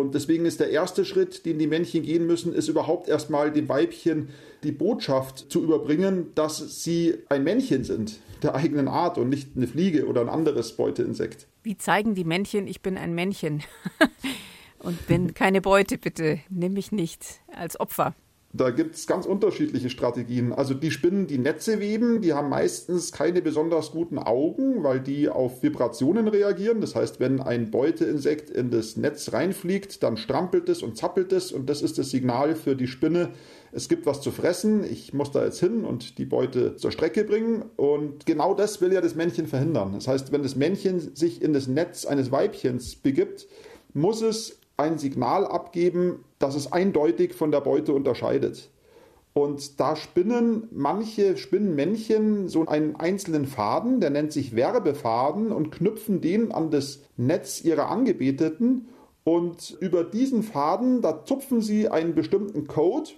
Und 0.00 0.14
deswegen 0.14 0.46
ist 0.46 0.60
der 0.60 0.70
erste 0.70 1.04
Schritt, 1.04 1.44
den 1.44 1.58
die 1.58 1.66
Männchen 1.66 2.02
gehen 2.02 2.26
müssen, 2.26 2.54
ist 2.54 2.68
überhaupt 2.68 3.08
erstmal 3.08 3.52
dem 3.52 3.68
Weibchen 3.68 4.30
die 4.62 4.72
Botschaft 4.72 5.50
zu 5.50 5.62
überbringen, 5.62 6.32
dass 6.34 6.82
sie 6.82 7.14
ein 7.28 7.44
Männchen 7.44 7.84
sind, 7.84 8.20
der 8.42 8.54
eigenen 8.54 8.88
Art 8.88 9.18
und 9.18 9.28
nicht 9.28 9.50
eine 9.56 9.66
Fliege 9.66 10.06
oder 10.06 10.20
ein 10.20 10.28
anderes 10.28 10.76
Beuteinsekt. 10.76 11.46
Wie 11.62 11.76
zeigen 11.76 12.14
die 12.14 12.24
Männchen, 12.24 12.66
ich 12.66 12.80
bin 12.80 12.96
ein 12.96 13.14
Männchen 13.14 13.62
und 14.78 15.06
bin 15.06 15.34
keine 15.34 15.60
Beute, 15.60 15.98
bitte 15.98 16.40
nimm 16.48 16.72
mich 16.74 16.92
nicht 16.92 17.40
als 17.54 17.78
Opfer. 17.78 18.14
Da 18.54 18.70
gibt 18.70 18.96
es 18.96 19.06
ganz 19.06 19.24
unterschiedliche 19.24 19.88
Strategien. 19.88 20.52
Also 20.52 20.74
die 20.74 20.90
Spinnen, 20.90 21.26
die 21.26 21.38
Netze 21.38 21.80
weben, 21.80 22.20
die 22.20 22.34
haben 22.34 22.50
meistens 22.50 23.10
keine 23.10 23.40
besonders 23.40 23.92
guten 23.92 24.18
Augen, 24.18 24.84
weil 24.84 25.00
die 25.00 25.30
auf 25.30 25.62
Vibrationen 25.62 26.28
reagieren. 26.28 26.82
Das 26.82 26.94
heißt, 26.94 27.18
wenn 27.18 27.40
ein 27.40 27.70
Beuteinsekt 27.70 28.50
in 28.50 28.70
das 28.70 28.98
Netz 28.98 29.32
reinfliegt, 29.32 30.02
dann 30.02 30.18
strampelt 30.18 30.68
es 30.68 30.82
und 30.82 30.98
zappelt 30.98 31.32
es 31.32 31.50
und 31.50 31.70
das 31.70 31.80
ist 31.80 31.96
das 31.96 32.10
Signal 32.10 32.54
für 32.54 32.76
die 32.76 32.88
Spinne, 32.88 33.30
es 33.74 33.88
gibt 33.88 34.04
was 34.04 34.20
zu 34.20 34.30
fressen, 34.30 34.84
ich 34.84 35.14
muss 35.14 35.30
da 35.30 35.42
jetzt 35.42 35.58
hin 35.58 35.86
und 35.86 36.18
die 36.18 36.26
Beute 36.26 36.76
zur 36.76 36.92
Strecke 36.92 37.24
bringen. 37.24 37.64
Und 37.76 38.26
genau 38.26 38.52
das 38.52 38.82
will 38.82 38.92
ja 38.92 39.00
das 39.00 39.14
Männchen 39.14 39.46
verhindern. 39.46 39.94
Das 39.94 40.06
heißt, 40.06 40.30
wenn 40.30 40.42
das 40.42 40.56
Männchen 40.56 41.16
sich 41.16 41.40
in 41.40 41.54
das 41.54 41.68
Netz 41.68 42.04
eines 42.04 42.30
Weibchens 42.30 42.96
begibt, 42.96 43.48
muss 43.94 44.20
es 44.20 44.58
ein 44.76 44.98
Signal 44.98 45.46
abgeben, 45.46 46.24
das 46.42 46.54
es 46.54 46.72
eindeutig 46.72 47.34
von 47.34 47.50
der 47.50 47.60
Beute 47.60 47.92
unterscheidet. 47.92 48.70
Und 49.34 49.80
da 49.80 49.96
spinnen 49.96 50.68
manche 50.72 51.38
Spinnenmännchen 51.38 52.48
so 52.48 52.66
einen 52.66 52.96
einzelnen 52.96 53.46
Faden, 53.46 54.00
der 54.00 54.10
nennt 54.10 54.32
sich 54.32 54.54
Werbefaden, 54.54 55.52
und 55.52 55.70
knüpfen 55.70 56.20
den 56.20 56.52
an 56.52 56.70
das 56.70 57.00
Netz 57.16 57.62
ihrer 57.64 57.88
Angebeteten. 57.88 58.88
Und 59.24 59.76
über 59.80 60.04
diesen 60.04 60.42
Faden, 60.42 61.00
da 61.00 61.24
zupfen 61.24 61.62
sie 61.62 61.88
einen 61.88 62.14
bestimmten 62.14 62.66
Code, 62.66 63.10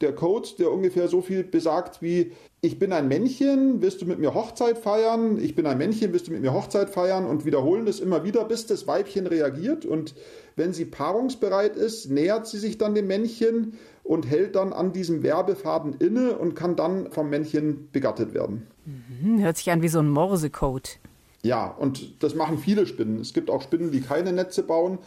der 0.00 0.14
Code, 0.14 0.48
der 0.58 0.70
ungefähr 0.70 1.08
so 1.08 1.22
viel 1.22 1.42
besagt 1.42 2.02
wie, 2.02 2.32
ich 2.60 2.78
bin 2.78 2.92
ein 2.92 3.08
Männchen, 3.08 3.80
willst 3.80 4.02
du 4.02 4.06
mit 4.06 4.18
mir 4.18 4.34
Hochzeit 4.34 4.76
feiern? 4.78 5.38
Ich 5.38 5.54
bin 5.54 5.66
ein 5.66 5.78
Männchen, 5.78 6.12
willst 6.12 6.28
du 6.28 6.32
mit 6.32 6.42
mir 6.42 6.52
Hochzeit 6.52 6.90
feiern? 6.90 7.24
Und 7.24 7.44
wiederholen 7.44 7.86
das 7.86 8.00
immer 8.00 8.24
wieder, 8.24 8.44
bis 8.44 8.66
das 8.66 8.86
Weibchen 8.86 9.26
reagiert. 9.26 9.84
Und 9.84 10.14
wenn 10.56 10.72
sie 10.72 10.84
paarungsbereit 10.84 11.76
ist, 11.76 12.10
nähert 12.10 12.46
sie 12.46 12.58
sich 12.58 12.76
dann 12.76 12.94
dem 12.94 13.06
Männchen 13.06 13.74
und 14.02 14.28
hält 14.28 14.56
dann 14.56 14.72
an 14.72 14.92
diesem 14.92 15.22
Werbefaden 15.22 15.96
inne 15.98 16.36
und 16.36 16.54
kann 16.54 16.76
dann 16.76 17.10
vom 17.12 17.30
Männchen 17.30 17.88
begattet 17.92 18.34
werden. 18.34 18.66
Mhm, 18.84 19.42
hört 19.42 19.56
sich 19.56 19.70
an 19.70 19.82
wie 19.82 19.88
so 19.88 19.98
ein 19.98 20.10
Morsecode. 20.10 20.98
Ja, 21.42 21.66
und 21.68 22.22
das 22.22 22.34
machen 22.34 22.58
viele 22.58 22.86
Spinnen. 22.86 23.20
Es 23.20 23.32
gibt 23.32 23.50
auch 23.50 23.62
Spinnen, 23.62 23.92
die 23.92 24.00
keine 24.00 24.32
Netze 24.32 24.62
bauen. 24.62 24.98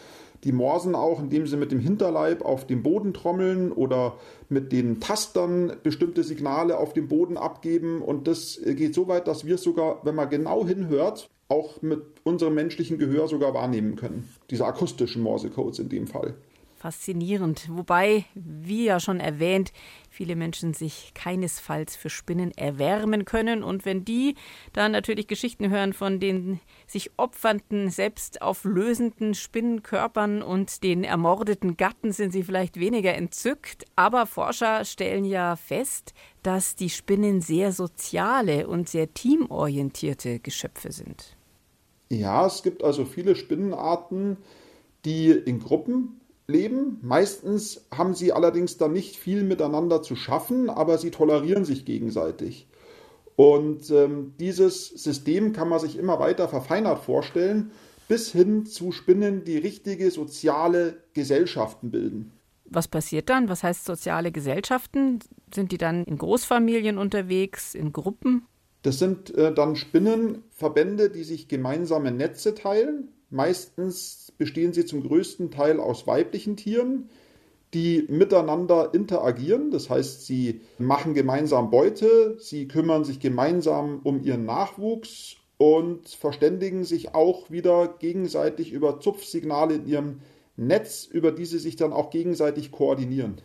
Die 0.43 0.51
morsen 0.51 0.95
auch, 0.95 1.19
indem 1.19 1.47
sie 1.47 1.57
mit 1.57 1.71
dem 1.71 1.79
Hinterleib 1.79 2.43
auf 2.43 2.65
dem 2.65 2.83
Boden 2.83 3.13
trommeln 3.13 3.71
oder 3.71 4.17
mit 4.47 4.71
den 4.71 4.99
Tastern 4.99 5.73
bestimmte 5.83 6.23
Signale 6.23 6.77
auf 6.77 6.93
dem 6.93 7.07
Boden 7.07 7.37
abgeben. 7.37 8.01
Und 8.01 8.27
das 8.27 8.59
geht 8.65 8.95
so 8.95 9.07
weit, 9.07 9.27
dass 9.27 9.45
wir 9.45 9.55
es 9.55 9.63
sogar, 9.63 9.99
wenn 10.03 10.15
man 10.15 10.29
genau 10.29 10.65
hinhört, 10.65 11.29
auch 11.49 11.81
mit 11.81 12.01
unserem 12.23 12.53
menschlichen 12.53 12.99
Gehör 12.99 13.27
sogar 13.27 13.53
wahrnehmen 13.53 13.95
können. 13.95 14.29
Diese 14.49 14.65
akustischen 14.65 15.23
Morsecodes 15.23 15.79
in 15.79 15.89
dem 15.89 16.07
Fall. 16.07 16.35
Faszinierend. 16.79 17.67
Wobei, 17.69 18.23
wie 18.35 18.85
ja 18.85 19.01
schon 19.01 19.19
erwähnt, 19.19 19.73
viele 20.09 20.37
Menschen 20.37 20.73
sich 20.73 21.11
keinesfalls 21.13 21.97
für 21.97 22.09
Spinnen 22.09 22.51
erwärmen 22.57 23.25
können. 23.25 23.63
Und 23.63 23.83
wenn 23.83 24.05
die 24.05 24.35
dann 24.71 24.93
natürlich 24.93 25.27
Geschichten 25.27 25.69
hören 25.69 25.91
von 25.91 26.21
den 26.21 26.61
sich 26.87 27.11
opfernden, 27.17 27.89
selbst 27.89 28.41
auflösenden 28.41 29.33
Spinnenkörpern 29.33 30.41
und 30.41 30.81
den 30.81 31.03
ermordeten 31.03 31.75
Gatten, 31.75 32.13
sind 32.13 32.31
sie 32.31 32.43
vielleicht 32.43 32.79
weniger 32.79 33.13
entzückt. 33.13 33.83
Aber 33.97 34.25
Forscher 34.25 34.85
stellen 34.85 35.25
ja 35.25 35.57
fest, 35.57 36.13
dass 36.43 36.77
die 36.77 36.89
Spinnen 36.89 37.41
sehr 37.41 37.73
soziale 37.73 38.69
und 38.69 38.87
sehr 38.87 39.13
teamorientierte 39.13 40.39
Geschöpfe 40.39 40.93
sind. 40.93 41.35
Ja, 42.07 42.45
es 42.45 42.63
gibt 42.63 42.85
also 42.85 43.03
viele 43.03 43.35
Spinnenarten, 43.35 44.37
die 45.03 45.29
in 45.31 45.59
Gruppen 45.59 46.21
leben. 46.49 46.97
Meistens 47.01 47.85
haben 47.95 48.13
sie 48.13 48.33
allerdings 48.33 48.77
dann 48.77 48.91
nicht 48.91 49.15
viel 49.15 49.43
miteinander 49.43 50.01
zu 50.01 50.15
schaffen, 50.15 50.69
aber 50.69 50.97
sie 50.97 51.11
tolerieren 51.11 51.63
sich 51.63 51.85
gegenseitig. 51.85 52.67
Und 53.35 53.89
ähm, 53.91 54.33
dieses 54.39 54.89
System 54.89 55.53
kann 55.53 55.69
man 55.69 55.79
sich 55.79 55.97
immer 55.97 56.19
weiter 56.19 56.49
verfeinert 56.49 56.99
vorstellen, 56.99 57.71
bis 58.09 58.31
hin 58.31 58.65
zu 58.65 58.91
Spinnen, 58.91 59.45
die 59.45 59.57
richtige 59.57 60.11
soziale 60.11 60.97
Gesellschaften 61.13 61.91
bilden. 61.91 62.33
Was 62.65 62.87
passiert 62.87 63.29
dann? 63.29 63.47
Was 63.47 63.63
heißt 63.63 63.85
soziale 63.85 64.31
Gesellschaften? 64.31 65.19
Sind 65.53 65.71
die 65.71 65.77
dann 65.77 66.03
in 66.03 66.17
Großfamilien 66.17 66.97
unterwegs, 66.97 67.75
in 67.75 67.93
Gruppen? 67.93 68.45
Das 68.81 68.99
sind 68.99 69.33
äh, 69.35 69.53
dann 69.53 69.75
Spinnenverbände, 69.75 71.09
die 71.09 71.23
sich 71.23 71.47
gemeinsame 71.47 72.11
Netze 72.11 72.55
teilen. 72.55 73.09
Meistens 73.29 74.28
bestehen 74.39 74.73
sie 74.73 74.85
zum 74.85 75.03
größten 75.03 75.51
Teil 75.51 75.79
aus 75.79 76.07
weiblichen 76.07 76.57
Tieren, 76.57 77.09
die 77.75 78.05
miteinander 78.09 78.93
interagieren. 78.95 79.69
Das 79.69 79.91
heißt, 79.91 80.25
sie 80.25 80.61
machen 80.79 81.13
gemeinsam 81.13 81.69
Beute, 81.69 82.37
sie 82.39 82.67
kümmern 82.67 83.03
sich 83.03 83.19
gemeinsam 83.19 83.99
um 84.03 84.23
ihren 84.23 84.45
Nachwuchs 84.45 85.35
und 85.57 86.09
verständigen 86.09 86.83
sich 86.85 87.13
auch 87.13 87.51
wieder 87.51 87.95
gegenseitig 87.99 88.71
über 88.71 88.99
Zupfsignale 88.99 89.75
in 89.75 89.87
ihrem 89.87 90.21
Netz, 90.55 91.05
über 91.05 91.31
die 91.31 91.45
sie 91.45 91.59
sich 91.59 91.75
dann 91.75 91.93
auch 91.93 92.09
gegenseitig 92.09 92.71
koordinieren. 92.71 93.41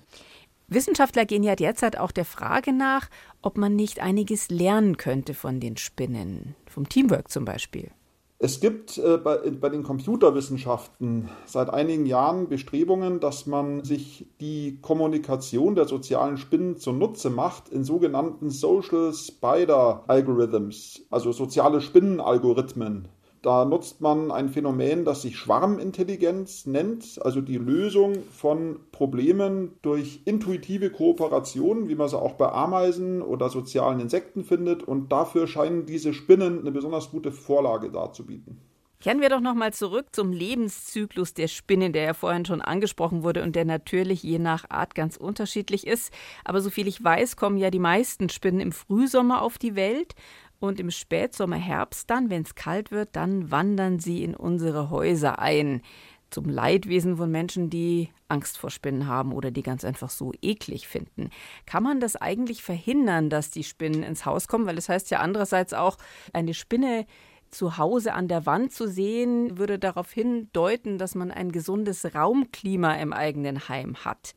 Wissenschaftler 0.69 1.27
gehen 1.27 1.43
ja 1.43 1.57
derzeit 1.57 1.99
auch 1.99 2.11
der 2.11 2.25
Frage 2.25 2.73
nach, 2.73 3.11
ob 3.43 3.59
man 3.59 3.77
nicht 3.77 4.01
einiges 4.01 4.49
lernen 4.49 4.97
könnte 4.97 5.35
von 5.35 5.61
den 5.61 5.77
Spinnen, 5.77 6.55
vom 6.67 6.89
Teamwork 6.89 7.31
zum 7.31 7.45
Beispiel. 7.45 7.91
Es 8.38 8.61
gibt 8.61 8.99
äh, 8.99 9.17
bei, 9.17 9.38
bei, 9.50 9.69
den 9.69 9.85
Computerwissenschaften 9.85 11.29
seit 11.47 11.71
einigen 11.71 12.05
Jahren 12.05 12.49
Bestrebungen, 12.49 13.21
dass 13.21 13.47
man 13.47 13.85
sich 13.85 14.26
die 14.41 14.81
Kommunikation 14.83 15.76
der 15.76 15.87
sozialen 15.87 16.37
Spinnen 16.37 16.76
zunutze 16.76 17.31
macht 17.31 17.69
in 17.69 17.85
sogenannten 17.85 18.50
Social 18.50 19.12
Spider 19.14 20.05
Algorithms, 20.09 21.07
also 21.11 21.31
soziale 21.33 21.81
Spinnenalgorithmen. 21.81 23.09
Da 23.45 23.67
nutzt 23.67 24.01
man 24.01 24.31
ein 24.31 24.49
Phänomen, 24.49 25.05
das 25.05 25.21
sich 25.21 25.37
Schwarmintelligenz 25.37 26.65
nennt, 26.65 27.21
also 27.23 27.43
die 27.43 27.59
Lösung 27.59 28.23
von 28.31 28.81
Problemen 28.91 29.73
durch 29.83 30.23
intuitive 30.25 30.89
Kooperation, 30.89 31.91
wie 31.91 31.95
man 31.95 32.09
sie 32.09 32.19
auch 32.19 32.37
bei 32.37 32.51
Ameisen 32.51 33.21
oder 33.21 33.51
sozialen 33.51 34.01
Insekten 34.01 34.45
findet. 34.45 34.83
Und 34.83 35.13
dafür 35.13 35.47
scheinen 35.47 35.85
diese 35.85 36.15
Spinnen 36.15 36.61
eine 36.61 36.73
besonders 36.73 37.11
gute 37.11 37.33
Vorlage 37.33 37.91
darzubieten. 37.91 38.63
Kehren 39.05 39.21
wir 39.21 39.29
doch 39.29 39.41
nochmal 39.41 39.75
zurück 39.75 40.07
zum 40.13 40.33
Lebenszyklus 40.33 41.35
der 41.35 41.49
Spinnen, 41.49 41.93
der 41.93 42.05
ja 42.05 42.15
vorhin 42.15 42.47
schon 42.47 42.63
angesprochen 42.63 43.23
wurde 43.23 43.43
und 43.43 43.55
der 43.55 43.67
natürlich 43.67 44.23
je 44.23 44.39
nach 44.39 44.71
Art 44.71 44.95
ganz 44.95 45.19
unterschiedlich 45.19 45.87
ist. 45.87 46.11
Aber 46.43 46.63
soviel 46.63 46.89
ich 46.89 47.05
weiß, 47.05 47.37
kommen 47.37 47.59
ja 47.59 47.71
die 47.71 47.79
meisten 47.79 48.31
Spinnen 48.31 48.61
im 48.61 48.73
Frühsommer 48.73 49.43
auf 49.43 49.59
die 49.59 49.77
Welt 49.77 50.15
und 50.61 50.81
im 50.81 50.91
Spätsommer, 50.91 51.57
Herbst 51.57 52.11
dann, 52.11 52.31
wenn 52.31 52.43
es 52.43 52.55
kalt 52.55 52.91
wird, 52.91 53.17
dann 53.17 53.51
wandern 53.51 53.99
sie 53.99 54.23
in 54.23 54.35
unsere 54.35 54.91
Häuser 54.91 55.39
ein. 55.39 55.83
Zum 56.31 56.49
Leidwesen 56.49 57.17
von 57.17 57.31
Menschen, 57.31 57.71
die 57.71 58.11
Angst 58.29 58.59
vor 58.59 58.71
Spinnen 58.71 59.07
haben 59.07 59.33
oder 59.33 59.53
die 59.53 59.63
ganz 59.63 59.85
einfach 59.85 60.11
so 60.11 60.33
eklig 60.43 60.89
finden. 60.89 61.31
Kann 61.65 61.85
man 61.85 62.01
das 62.01 62.17
eigentlich 62.17 62.63
verhindern, 62.63 63.31
dass 63.31 63.51
die 63.51 63.63
Spinnen 63.63 64.03
ins 64.03 64.27
Haus 64.27 64.49
kommen? 64.49 64.67
Weil 64.67 64.79
es 64.79 64.87
das 64.87 64.95
heißt 64.95 65.11
ja 65.11 65.21
andererseits 65.21 65.75
auch, 65.75 65.97
eine 66.33 66.55
Spinne 66.55 67.07
zu 67.51 67.79
Hause 67.79 68.15
an 68.15 68.27
der 68.27 68.47
Wand 68.47 68.73
zu 68.73 68.89
sehen, 68.89 69.59
würde 69.59 69.79
darauf 69.79 70.11
hindeuten, 70.11 70.99
dass 70.99 71.15
man 71.15 71.31
ein 71.31 71.53
gesundes 71.53 72.15
Raumklima 72.15 72.95
im 72.95 73.13
eigenen 73.13 73.69
Heim 73.69 73.97
hat 74.05 74.35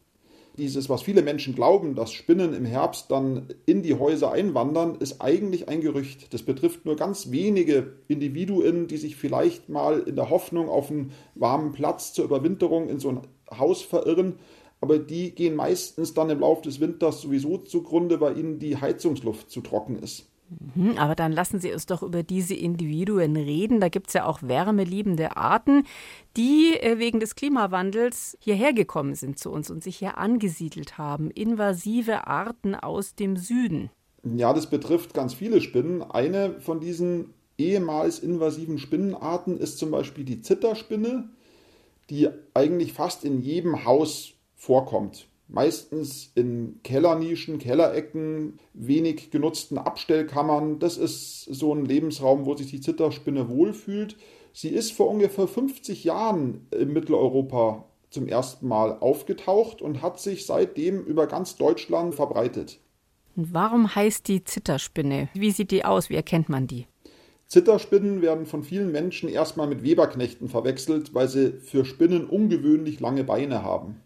dieses, 0.58 0.90
was 0.90 1.04
viele 1.04 1.22
Menschen 1.22 1.56
glauben, 1.56 1.96
dass 1.96 2.12
Spinnen 2.12 2.54
im 2.54 2.66
Herbst 2.66 3.12
dann 3.12 3.48
in 3.66 3.84
die 3.84 3.94
Häuser 3.94 4.32
einwandern, 4.32 4.96
ist 5.00 5.22
eigentlich 5.22 5.70
ein 5.70 5.82
Gerücht. 5.82 6.34
Das 6.34 6.44
betrifft 6.44 6.86
nur 6.86 6.96
ganz 6.96 7.32
wenige 7.32 7.94
Individuen, 8.08 8.88
die 8.88 8.98
sich 8.98 9.16
vielleicht 9.16 9.70
mal 9.70 10.00
in 10.00 10.16
der 10.16 10.30
Hoffnung 10.30 10.70
auf 10.70 10.90
einen 10.90 11.12
warmen 11.36 11.72
Platz 11.72 12.14
zur 12.14 12.26
Überwinterung 12.26 12.90
in 12.90 13.00
so 13.00 13.10
ein 13.10 13.22
Haus 13.50 13.82
verirren. 13.82 14.36
Aber 14.82 15.00
die 15.00 15.34
gehen 15.34 15.56
meistens 15.56 16.14
dann 16.14 16.30
im 16.30 16.40
Laufe 16.40 16.64
des 16.64 16.80
Winters 16.80 17.22
sowieso 17.22 17.58
zugrunde, 17.58 18.22
weil 18.22 18.38
ihnen 18.38 18.60
die 18.60 18.78
Heizungsluft 18.78 19.50
zu 19.50 19.62
trocken 19.62 19.98
ist. 19.98 20.28
Mhm, 20.50 20.98
aber 20.98 21.16
dann 21.16 21.32
lassen 21.32 21.60
Sie 21.60 21.74
uns 21.74 21.86
doch 21.86 22.04
über 22.04 22.24
diese 22.24 22.54
Individuen 22.54 23.36
reden. 23.36 23.80
Da 23.80 23.90
gibt 23.90 24.08
es 24.08 24.14
ja 24.14 24.26
auch 24.26 24.42
wärmeliebende 24.42 25.36
Arten, 25.36 25.84
die 26.38 26.78
äh, 26.80 27.00
wegen 27.00 27.20
des 27.20 27.36
Klimawandels 27.36 28.38
hierher 28.40 28.74
gekommen 28.74 29.16
sind 29.16 29.40
zu 29.40 29.52
uns 29.52 29.70
und 29.70 29.84
sich 29.84 29.98
hier 29.98 30.18
angesiedelt 30.18 30.98
haben. 30.98 31.32
Invasive 31.32 32.28
Arten 32.28 32.76
aus 32.76 33.16
dem 33.16 33.36
Süden. 33.36 33.90
Ja, 34.24 34.54
das 34.54 34.70
betrifft 34.70 35.14
ganz 35.14 35.34
viele 35.34 35.62
Spinnen. 35.62 36.02
Eine 36.02 36.60
von 36.60 36.80
diesen 36.80 37.34
ehemals 37.58 38.20
invasiven 38.20 38.78
Spinnenarten 38.78 39.58
ist 39.58 39.78
zum 39.78 39.92
Beispiel 39.92 40.24
die 40.24 40.42
Zitterspinne, 40.42 41.30
die 42.10 42.30
eigentlich 42.54 42.94
fast 42.94 43.26
in 43.26 43.42
jedem 43.42 43.84
Haus 43.86 44.34
vorkommt 44.56 45.28
meistens 45.48 46.32
in 46.36 46.80
Kellernischen, 46.84 47.60
Kellerecken, 47.60 48.60
wenig 48.74 49.32
genutzten 49.32 49.78
Abstellkammern. 49.78 50.80
Das 50.80 50.98
ist 50.98 51.46
so 51.46 51.74
ein 51.74 51.86
Lebensraum, 51.86 52.46
wo 52.46 52.56
sich 52.56 52.68
die 52.68 52.82
Zitterspinne 52.82 53.50
wohlfühlt. 53.50 54.18
Sie 54.54 54.70
ist 54.70 54.92
vor 54.92 55.10
ungefähr 55.10 55.48
50 55.48 56.04
Jahren 56.04 56.68
in 56.72 56.92
Mitteleuropa 56.92 57.86
zum 58.10 58.28
ersten 58.28 58.68
Mal 58.68 58.98
aufgetaucht 59.00 59.82
und 59.82 60.02
hat 60.02 60.20
sich 60.20 60.46
seitdem 60.46 61.04
über 61.04 61.28
ganz 61.28 61.56
Deutschland 61.56 62.16
verbreitet. 62.16 62.80
Warum 63.36 63.94
heißt 63.94 64.28
die 64.28 64.44
Zitterspinne? 64.44 65.30
Wie 65.34 65.52
sieht 65.52 65.72
die 65.72 65.86
aus? 65.86 66.10
Wie 66.10 66.16
erkennt 66.16 66.50
man 66.50 66.66
die? 66.66 66.88
Zitterspinnen 67.46 68.22
werden 68.22 68.46
von 68.46 68.64
vielen 68.64 68.92
Menschen 68.92 69.30
erstmal 69.30 69.68
mit 69.68 69.84
Weberknechten 69.84 70.50
verwechselt, 70.50 71.14
weil 71.14 71.30
sie 71.30 71.52
für 71.52 71.86
Spinnen 71.86 72.26
ungewöhnlich 72.26 73.00
lange 73.00 73.24
Beine 73.24 73.64
haben. 73.64 74.02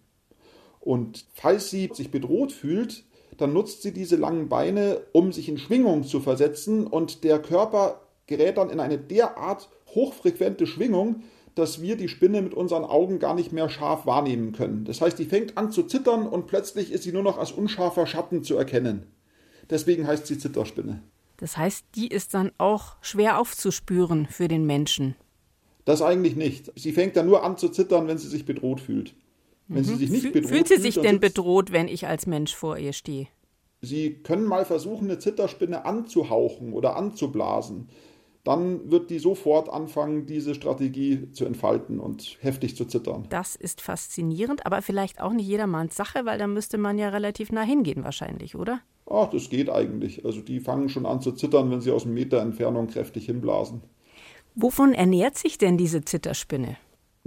Und 0.82 1.26
falls 1.34 1.70
sie 1.70 1.90
sich 1.94 2.12
bedroht 2.12 2.52
fühlt, 2.52 3.06
dann 3.38 3.54
nutzt 3.54 3.82
sie 3.82 3.94
diese 3.94 4.18
langen 4.18 4.50
Beine, 4.50 5.02
um 5.14 5.32
sich 5.32 5.48
in 5.48 5.58
Schwingung 5.58 6.04
zu 6.04 6.20
versetzen 6.20 6.86
und 6.86 7.24
der 7.24 7.40
Körper 7.40 8.02
gerät 8.28 8.58
dann 8.58 8.70
in 8.70 8.80
eine 8.80 8.98
derart 8.98 9.70
hochfrequente 9.94 10.68
Schwingung, 10.68 11.24
dass 11.56 11.82
wir 11.82 11.98
die 11.98 12.08
Spinne 12.08 12.42
mit 12.42 12.54
unseren 12.54 12.84
Augen 12.84 13.20
gar 13.20 13.36
nicht 13.36 13.52
mehr 13.52 13.70
scharf 13.70 14.06
wahrnehmen 14.06 14.54
können. 14.54 14.86
Das 14.86 15.02
heißt, 15.02 15.20
die 15.20 15.26
fängt 15.26 15.58
an 15.58 15.72
zu 15.72 15.84
zittern 15.84 16.28
und 16.28 16.48
plötzlich 16.48 16.92
ist 16.92 17.04
sie 17.04 17.12
nur 17.12 17.24
noch 17.24 17.38
als 17.38 17.52
unscharfer 17.52 18.08
Schatten 18.08 18.44
zu 18.44 18.56
erkennen. 18.56 19.06
Deswegen 19.70 20.08
heißt 20.08 20.28
sie 20.28 20.38
Zitterspinne. 20.38 21.02
Das 21.38 21.58
heißt, 21.58 21.86
die 21.96 22.08
ist 22.08 22.34
dann 22.34 22.52
auch 22.58 22.96
schwer 23.02 23.40
aufzuspüren 23.40 24.28
für 24.28 24.48
den 24.48 24.66
Menschen. 24.66 25.16
Das 25.86 26.02
eigentlich 26.02 26.36
nicht. 26.36 26.72
Sie 26.76 26.92
fängt 26.92 27.16
dann 27.16 27.26
nur 27.26 27.44
an 27.44 27.58
zu 27.58 27.70
zittern, 27.70 28.08
wenn 28.08 28.18
sie 28.18 28.28
sich 28.28 28.46
bedroht 28.46 28.80
fühlt. 28.80 29.16
Wenn 29.74 29.84
mhm. 29.84 29.88
sie 29.88 29.96
sich 29.96 30.12
nicht 30.12 30.34
bedroht 30.34 30.50
fühlt 30.50 30.68
sie 30.68 30.78
sich 30.78 31.00
denn 31.00 31.20
bedroht, 31.20 31.72
wenn 31.72 31.88
ich 31.88 32.08
als 32.08 32.28
Mensch 32.28 32.56
vor 32.56 32.78
ihr 32.78 32.94
stehe? 32.94 33.28
Sie 33.82 34.14
können 34.14 34.46
mal 34.46 34.66
versuchen, 34.66 35.10
eine 35.10 35.18
Zitterspinne 35.18 35.86
anzuhauchen 35.86 36.74
oder 36.74 36.96
anzublasen 36.96 37.90
dann 38.44 38.90
wird 38.90 39.10
die 39.10 39.20
sofort 39.20 39.70
anfangen, 39.70 40.26
diese 40.26 40.56
Strategie 40.56 41.32
zu 41.32 41.46
entfalten 41.46 42.00
und 42.00 42.38
heftig 42.42 42.76
zu 42.76 42.86
zittern. 42.86 43.26
Das 43.30 43.56
ist 43.56 43.82
faszinierend, 43.82 44.66
aber 44.66 44.82
vielleicht 44.82 45.22
auch 45.22 45.32
nicht 45.32 45.48
jedermanns 45.48 45.96
Sache, 45.96 46.26
weil 46.26 46.40
da 46.40 46.48
müsste 46.48 46.78
man 46.78 46.98
ja 46.98 47.10
relativ 47.10 47.52
nah 47.52 47.62
hingehen 47.62 48.04
wahrscheinlich, 48.04 48.56
oder? 48.56 48.82
Ach, 49.08 49.30
das 49.30 49.50
geht 49.50 49.70
eigentlich. 49.70 50.26
Also 50.26 50.42
die 50.42 50.60
fangen 50.60 50.90
schon 50.90 51.06
an 51.06 51.22
zu 51.22 51.34
zittern, 51.34 51.70
wenn 51.70 51.82
sie 51.82 51.92
aus 51.92 52.06
einem 52.06 52.16
Meter 52.16 52.42
Entfernung 52.42 52.88
kräftig 52.88 53.26
hinblasen. 53.26 53.82
Wovon 54.56 54.94
ernährt 54.94 55.38
sich 55.38 55.58
denn 55.58 55.78
diese 55.78 56.04
Zitterspinne? 56.04 56.78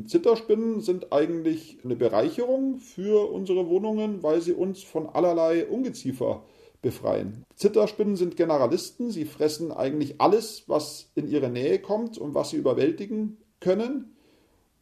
Zitterspinnen 0.02 0.80
sind 0.80 1.12
eigentlich 1.12 1.78
eine 1.84 1.94
Bereicherung 1.94 2.78
für 2.78 3.30
unsere 3.30 3.68
Wohnungen, 3.68 4.22
weil 4.22 4.40
sie 4.40 4.52
uns 4.52 4.82
von 4.82 5.08
allerlei 5.08 5.66
Ungeziefer 5.66 6.44
befreien. 6.82 7.44
Zitterspinnen 7.54 8.16
sind 8.16 8.36
Generalisten, 8.36 9.10
sie 9.10 9.24
fressen 9.24 9.72
eigentlich 9.72 10.20
alles, 10.20 10.64
was 10.68 11.10
in 11.14 11.28
ihre 11.28 11.48
Nähe 11.48 11.78
kommt 11.78 12.18
und 12.18 12.34
was 12.34 12.50
sie 12.50 12.56
überwältigen 12.56 13.38
können. 13.60 14.16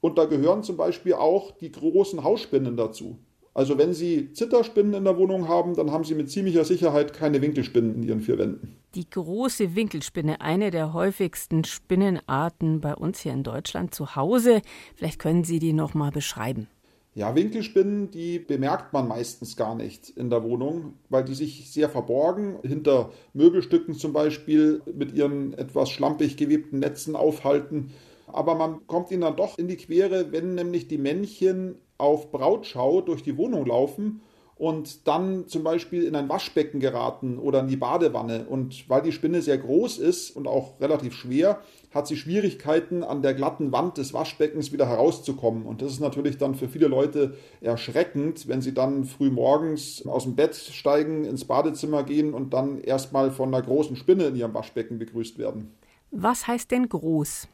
Und 0.00 0.19
da 0.19 0.25
gehören 0.25 0.64
zum 0.64 0.76
Beispiel 0.76 1.14
auch 1.14 1.52
die 1.52 1.71
großen 1.71 2.25
Hausspinnen 2.25 2.76
dazu. 2.76 3.19
Also 3.55 3.77
wenn 3.77 3.93
Sie 3.93 4.33
Zitterspinnen 4.33 4.95
in 4.95 5.05
der 5.05 5.19
Wohnung 5.19 5.47
haben, 5.47 5.75
dann 5.75 5.91
haben 5.91 6.05
Sie 6.05 6.15
mit 6.15 6.31
ziemlicher 6.31 6.65
Sicherheit 6.65 7.13
keine 7.13 7.43
Winkelspinnen 7.43 7.97
in 7.97 8.03
Ihren 8.03 8.21
vier 8.21 8.39
Wänden. 8.39 8.77
Die 8.95 9.09
große 9.09 9.75
Winkelspinne, 9.75 10.41
eine 10.41 10.71
der 10.71 10.95
häufigsten 10.95 11.65
Spinnenarten 11.65 12.81
bei 12.81 12.95
uns 12.95 13.21
hier 13.21 13.33
in 13.33 13.43
Deutschland 13.43 13.95
zu 13.95 14.17
Hause. 14.17 14.63
Vielleicht 14.97 15.19
können 15.19 15.45
Sie 15.45 15.59
die 15.59 15.75
noch 15.75 15.93
mal 15.93 16.11
beschreiben. 16.11 16.69
Ja, 17.15 17.35
Winkelspinnen, 17.35 18.11
die 18.11 18.39
bemerkt 18.39 18.95
man 18.95 19.07
meistens 19.07 19.55
gar 19.55 19.75
nicht 19.75 20.09
in 20.09 20.31
der 20.31 20.43
Wohnung, 20.45 20.95
weil 21.11 21.25
die 21.25 21.35
sich 21.35 21.71
sehr 21.71 21.91
verborgen 21.91 22.57
hinter 22.63 23.13
Möbelstücken 23.35 23.95
zum 23.95 24.15
Beispiel 24.15 24.81
mit 24.95 25.13
ihren 25.13 25.53
etwas 25.53 25.91
schlampig 25.91 26.39
gewebten 26.39 26.79
Netzen 26.79 27.15
aufhalten. 27.15 27.91
Aber 28.29 28.55
man 28.55 28.87
kommt 28.87 29.11
ihnen 29.11 29.21
dann 29.21 29.37
doch 29.37 29.59
in 29.59 29.69
die 29.69 29.77
Quere, 29.77 30.33
wenn 30.33 30.55
nämlich 30.55 30.89
die 30.89 30.97
Männchen 30.97 31.75
auf 32.03 32.31
Brautschau 32.33 33.01
durch 33.01 33.23
die 33.23 33.39
Wohnung 33.39 33.65
laufen 33.65 34.21
und 34.57 35.09
dann 35.09 35.49
zum 35.49 35.65
Beispiel 35.65 36.05
in 36.05 36.15
ein 36.15 36.29
Waschbecken 36.29 36.79
geraten 36.79 37.39
oder 37.39 37.61
in 37.61 37.69
die 37.69 37.77
Badewanne. 37.77 38.47
Und 38.49 38.89
weil 38.89 39.03
die 39.03 39.13
Spinne 39.13 39.41
sehr 39.43 39.59
groß 39.59 39.99
ist 39.99 40.31
und 40.31 40.47
auch 40.47 40.81
relativ 40.81 41.15
schwer, 41.15 41.61
hat 41.93 42.07
sie 42.07 42.17
Schwierigkeiten, 42.17 43.03
an 43.03 43.23
der 43.23 43.35
glatten 43.35 43.73
Wand 43.73 43.99
des 43.99 44.15
Waschbeckens 44.15 44.73
wieder 44.73 44.89
herauszukommen. 44.89 45.65
Und 45.65 45.83
das 45.83 45.93
ist 45.93 46.01
natürlich 46.01 46.39
dann 46.39 46.55
für 46.55 46.69
viele 46.69 46.87
Leute 46.87 47.35
erschreckend, 47.61 48.47
wenn 48.47 48.63
sie 48.63 48.75
dann 48.75 49.05
früh 49.05 49.31
morgens 49.31 50.07
aus 50.07 50.25
dem 50.25 50.37
Bett 50.37 50.55
steigen, 50.55 51.25
ins 51.25 51.45
Badezimmer 51.45 52.03
gehen 52.03 52.35
und 52.35 52.53
dann 52.53 52.81
erstmal 52.81 53.31
von 53.31 53.53
einer 53.53 53.65
großen 53.65 53.97
Spinne 53.97 54.27
in 54.27 54.37
ihrem 54.37 54.55
Waschbecken 54.55 54.99
begrüßt 54.99 55.39
werden. 55.39 55.75
Was 56.11 56.47
heißt 56.47 56.71
denn 56.71 56.89
groß? 56.89 57.49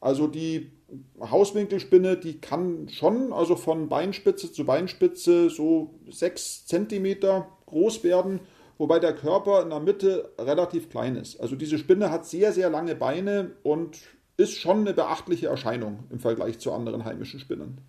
Also 0.00 0.26
die 0.26 0.70
Hauswinkelspinne, 1.20 2.16
die 2.16 2.40
kann 2.40 2.88
schon, 2.88 3.32
also 3.32 3.56
von 3.56 3.88
Beinspitze 3.88 4.52
zu 4.52 4.64
Beinspitze 4.64 5.50
so 5.50 5.94
sechs 6.08 6.66
Zentimeter 6.66 7.48
groß 7.66 8.04
werden, 8.04 8.40
wobei 8.78 8.98
der 8.98 9.14
Körper 9.14 9.62
in 9.62 9.70
der 9.70 9.80
Mitte 9.80 10.32
relativ 10.38 10.88
klein 10.90 11.16
ist. 11.16 11.40
Also 11.40 11.56
diese 11.56 11.78
Spinne 11.78 12.10
hat 12.10 12.26
sehr, 12.26 12.52
sehr 12.52 12.70
lange 12.70 12.94
Beine 12.94 13.52
und 13.62 13.98
ist 14.36 14.58
schon 14.58 14.80
eine 14.80 14.92
beachtliche 14.92 15.48
Erscheinung 15.48 16.04
im 16.10 16.20
Vergleich 16.20 16.58
zu 16.58 16.72
anderen 16.72 17.04
heimischen 17.04 17.40
Spinnen. 17.40 17.80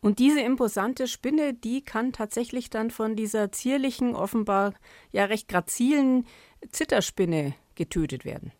Und 0.00 0.18
diese 0.18 0.40
imposante 0.40 1.06
Spinne, 1.06 1.52
die 1.52 1.82
kann 1.82 2.12
tatsächlich 2.12 2.70
dann 2.70 2.90
von 2.90 3.16
dieser 3.16 3.52
zierlichen, 3.52 4.14
offenbar 4.16 4.72
ja 5.12 5.26
recht 5.26 5.46
grazilen 5.46 6.24
Zitterspinne 6.70 7.54
getötet 7.74 8.24
werden. 8.24 8.52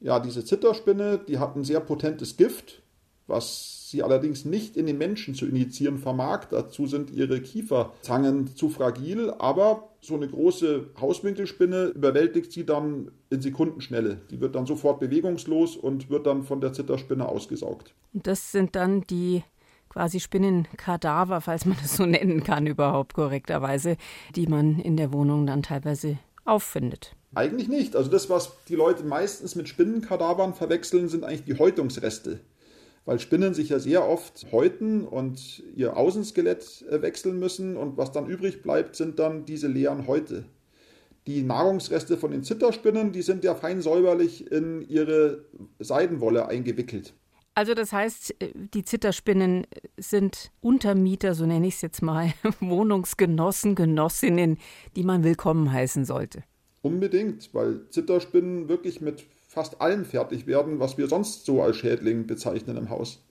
Ja, 0.00 0.20
diese 0.20 0.44
Zitterspinne, 0.44 1.18
die 1.18 1.38
hat 1.38 1.54
ein 1.54 1.64
sehr 1.64 1.80
potentes 1.80 2.38
Gift, 2.38 2.82
was 3.26 3.90
sie 3.90 4.02
allerdings 4.02 4.44
nicht 4.44 4.76
in 4.76 4.86
den 4.86 4.98
Menschen 4.98 5.34
zu 5.34 5.46
injizieren 5.46 5.98
vermag. 5.98 6.46
Dazu 6.50 6.86
sind 6.86 7.10
ihre 7.10 7.40
Kieferzangen 7.40 8.54
zu 8.56 8.68
fragil, 8.68 9.32
aber 9.38 9.88
so 10.00 10.14
eine 10.14 10.28
große 10.28 10.90
Hauswinkelspinne 11.00 11.86
überwältigt 11.86 12.52
sie 12.52 12.64
dann 12.64 13.10
in 13.30 13.40
Sekundenschnelle. 13.40 14.20
Die 14.30 14.40
wird 14.40 14.54
dann 14.54 14.66
sofort 14.66 15.00
bewegungslos 15.00 15.76
und 15.76 16.10
wird 16.10 16.26
dann 16.26 16.42
von 16.42 16.60
der 16.60 16.72
Zitterspinne 16.72 17.28
ausgesaugt. 17.28 17.94
Und 18.12 18.26
das 18.26 18.52
sind 18.52 18.76
dann 18.76 19.02
die 19.02 19.42
quasi 19.88 20.20
Spinnenkadaver, 20.20 21.40
falls 21.40 21.64
man 21.64 21.76
das 21.80 21.96
so 21.96 22.06
nennen 22.06 22.44
kann, 22.44 22.66
überhaupt 22.66 23.14
korrekterweise, 23.14 23.96
die 24.34 24.46
man 24.46 24.78
in 24.78 24.96
der 24.96 25.12
Wohnung 25.12 25.46
dann 25.46 25.62
teilweise 25.62 26.18
auffindet. 26.44 27.16
Eigentlich 27.34 27.68
nicht. 27.68 27.96
Also 27.96 28.10
das, 28.10 28.30
was 28.30 28.52
die 28.68 28.76
Leute 28.76 29.04
meistens 29.04 29.56
mit 29.56 29.68
Spinnenkadavern 29.68 30.54
verwechseln, 30.54 31.08
sind 31.08 31.24
eigentlich 31.24 31.44
die 31.44 31.58
Häutungsreste 31.58 32.40
weil 33.06 33.20
Spinnen 33.20 33.54
sich 33.54 33.70
ja 33.70 33.78
sehr 33.78 34.06
oft 34.06 34.46
häuten 34.52 35.06
und 35.06 35.62
ihr 35.74 35.96
Außenskelett 35.96 36.84
äh, 36.90 37.00
wechseln 37.00 37.38
müssen 37.38 37.76
und 37.76 37.96
was 37.96 38.12
dann 38.12 38.26
übrig 38.26 38.62
bleibt, 38.62 38.96
sind 38.96 39.18
dann 39.18 39.46
diese 39.46 39.68
leeren 39.68 40.06
Häute. 40.06 40.44
Die 41.26 41.42
Nahrungsreste 41.42 42.16
von 42.16 42.32
den 42.32 42.44
Zitterspinnen, 42.44 43.12
die 43.12 43.22
sind 43.22 43.42
ja 43.42 43.54
fein 43.54 43.80
säuberlich 43.80 44.50
in 44.50 44.82
ihre 44.82 45.44
Seidenwolle 45.78 46.46
eingewickelt. 46.46 47.14
Also 47.54 47.74
das 47.74 47.92
heißt, 47.92 48.34
äh, 48.42 48.50
die 48.54 48.84
Zitterspinnen 48.84 49.66
sind 49.96 50.50
Untermieter, 50.60 51.34
so 51.34 51.46
nenne 51.46 51.68
ich 51.68 51.76
es 51.76 51.82
jetzt 51.82 52.02
mal, 52.02 52.32
Wohnungsgenossen, 52.60 53.76
Genossinnen, 53.76 54.58
die 54.96 55.04
man 55.04 55.22
willkommen 55.22 55.72
heißen 55.72 56.04
sollte. 56.04 56.42
Unbedingt, 56.82 57.54
weil 57.54 57.88
Zitterspinnen 57.90 58.68
wirklich 58.68 59.00
mit 59.00 59.24
fast 59.56 59.80
allem 59.80 60.04
fertig 60.04 60.46
werden, 60.46 60.80
was 60.80 60.98
wir 60.98 61.08
sonst 61.08 61.46
so 61.46 61.62
als 61.62 61.78
Schädling 61.78 62.26
bezeichnen 62.26 62.76
im 62.76 62.90
Haus. 62.90 63.24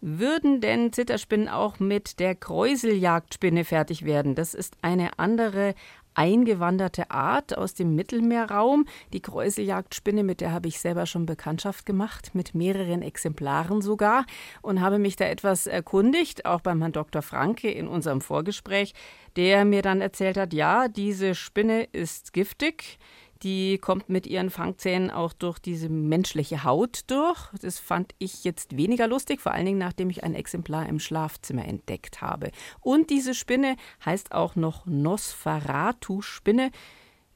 Würden 0.00 0.62
denn 0.62 0.94
Zitterspinnen 0.94 1.48
auch 1.48 1.78
mit 1.78 2.20
der 2.20 2.34
Kräuseljagdspinne 2.34 3.66
fertig 3.66 4.06
werden? 4.06 4.34
Das 4.34 4.54
ist 4.54 4.78
eine 4.80 5.18
andere 5.18 5.74
eingewanderte 6.14 7.10
Art 7.10 7.56
aus 7.58 7.74
dem 7.74 7.94
Mittelmeerraum. 7.94 8.86
Die 9.12 9.20
Kräuseljagdspinne, 9.20 10.24
mit 10.24 10.40
der 10.40 10.52
habe 10.52 10.68
ich 10.68 10.80
selber 10.80 11.04
schon 11.04 11.26
Bekanntschaft 11.26 11.84
gemacht, 11.84 12.34
mit 12.34 12.54
mehreren 12.54 13.02
Exemplaren 13.02 13.82
sogar, 13.82 14.24
und 14.62 14.80
habe 14.80 14.98
mich 14.98 15.16
da 15.16 15.26
etwas 15.26 15.66
erkundigt, 15.66 16.46
auch 16.46 16.62
beim 16.62 16.80
Herrn 16.80 16.92
Dr. 16.92 17.20
Franke 17.20 17.70
in 17.70 17.86
unserem 17.86 18.22
Vorgespräch, 18.22 18.94
der 19.36 19.66
mir 19.66 19.82
dann 19.82 20.00
erzählt 20.00 20.38
hat, 20.38 20.54
ja, 20.54 20.88
diese 20.88 21.34
Spinne 21.34 21.84
ist 21.92 22.32
giftig. 22.32 22.98
Die 23.42 23.78
kommt 23.78 24.08
mit 24.08 24.26
ihren 24.26 24.50
Fangzähnen 24.50 25.10
auch 25.10 25.32
durch 25.32 25.58
diese 25.58 25.88
menschliche 25.88 26.64
Haut 26.64 27.02
durch. 27.06 27.38
Das 27.60 27.78
fand 27.78 28.14
ich 28.18 28.44
jetzt 28.44 28.76
weniger 28.76 29.06
lustig, 29.06 29.40
vor 29.40 29.52
allen 29.52 29.66
Dingen 29.66 29.78
nachdem 29.78 30.10
ich 30.10 30.24
ein 30.24 30.34
Exemplar 30.34 30.88
im 30.88 30.98
Schlafzimmer 30.98 31.66
entdeckt 31.66 32.20
habe. 32.20 32.50
Und 32.80 33.10
diese 33.10 33.34
Spinne 33.34 33.76
heißt 34.04 34.32
auch 34.32 34.56
noch 34.56 34.86
Nosferatu-Spinne 34.86 36.70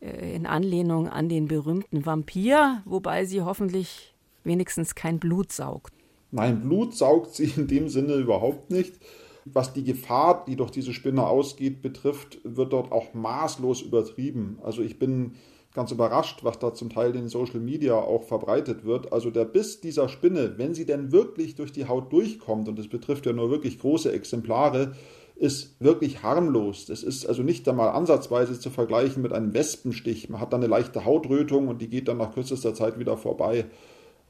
äh, 0.01 0.35
in 0.35 0.47
Anlehnung 0.47 1.09
an 1.09 1.29
den 1.29 1.47
berühmten 1.47 2.05
Vampir, 2.05 2.83
wobei 2.85 3.25
sie 3.25 3.43
hoffentlich 3.43 4.15
wenigstens 4.45 4.95
kein 4.95 5.21
Blut 5.21 5.53
saugt. 5.53 5.95
Nein, 6.33 6.63
Blut 6.63 6.97
saugt 6.97 7.35
sie 7.35 7.53
in 7.57 7.69
dem 7.69 7.89
Sinne 7.89 8.15
überhaupt 8.15 8.71
nicht. 8.71 8.95
Was 9.45 9.73
die 9.73 9.85
Gefahr, 9.85 10.45
die 10.47 10.57
durch 10.57 10.71
diese 10.71 10.93
Spinne 10.93 11.27
ausgeht, 11.27 11.83
betrifft, 11.83 12.39
wird 12.45 12.73
dort 12.73 12.93
auch 12.93 13.13
maßlos 13.13 13.83
übertrieben. 13.83 14.59
Also 14.63 14.83
ich 14.83 14.99
bin 14.99 15.35
ganz 15.75 15.91
überrascht, 15.91 16.45
was 16.45 16.59
da 16.59 16.75
zum 16.75 16.91
Teil 16.91 17.15
in 17.17 17.29
Social 17.29 17.61
Media 17.61 17.95
auch 17.95 18.25
verbreitet 18.25 18.85
wird. 18.85 19.13
Also 19.13 19.31
der 19.31 19.45
Biss 19.45 19.81
dieser 19.81 20.09
Spinne, 20.09 20.55
wenn 20.59 20.75
sie 20.75 20.87
denn 20.87 21.13
wirklich 21.13 21.55
durch 21.55 21.73
die 21.73 21.89
Haut 21.89 22.13
durchkommt, 22.13 22.69
und 22.69 22.79
das 22.79 22.89
betrifft 22.89 23.27
ja 23.27 23.33
nur 23.33 23.51
wirklich 23.51 23.79
große 23.79 24.13
Exemplare, 24.13 24.93
ist 25.37 25.81
wirklich 25.81 26.23
harmlos. 26.23 26.87
Das 26.87 27.03
ist 27.03 27.27
also 27.27 27.43
nicht 27.43 27.69
einmal 27.69 27.91
ansatzweise 27.91 28.61
zu 28.61 28.71
vergleichen 28.71 29.23
mit 29.23 29.33
einem 29.33 29.55
Wespenstich. 29.55 30.29
Man 30.29 30.41
hat 30.41 30.53
dann 30.53 30.61
eine 30.61 30.69
leichte 30.69 31.05
Hautrötung 31.05 31.69
und 31.69 31.81
die 31.81 31.89
geht 31.89 32.09
dann 32.09 32.19
nach 32.19 32.33
kürzester 32.35 32.75
Zeit 32.75 32.99
wieder 32.99 33.17
vorbei. 33.17 33.65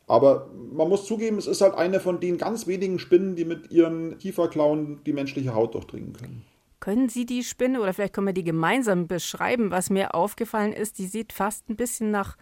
Aber 0.07 0.49
man 0.73 0.89
muss 0.89 1.07
zugeben, 1.07 1.39
es 1.39 1.47
ist 1.47 1.61
halt 1.61 1.75
eine 1.75 2.01
von 2.01 2.21
den 2.21 2.39
ganz 2.39 2.67
wenigen 2.67 2.99
Spinnen, 2.99 3.37
die 3.37 3.45
mit 3.45 3.71
ihren 3.71 4.19
Kieferklauen 4.19 5.01
die 5.05 5.13
menschliche 5.13 5.55
Haut 5.55 5.75
durchdringen 5.75 6.13
können. 6.13 6.45
Können 6.83 7.09
Sie 7.09 7.27
die 7.27 7.45
Spinne 7.45 7.81
oder 7.81 7.95
vielleicht 7.95 8.13
können 8.13 8.27
wir 8.27 8.35
die 8.35 8.43
gemeinsam 8.43 9.07
beschreiben? 9.07 9.71
Was 9.71 9.89
mir 9.89 10.17
aufgefallen 10.17 10.73
ist, 10.73 10.99
die 10.99 11.07
sieht 11.07 11.33
fast 11.33 11.71
ein 11.71 11.77
bisschen 11.77 12.11
nach, 12.11 12.37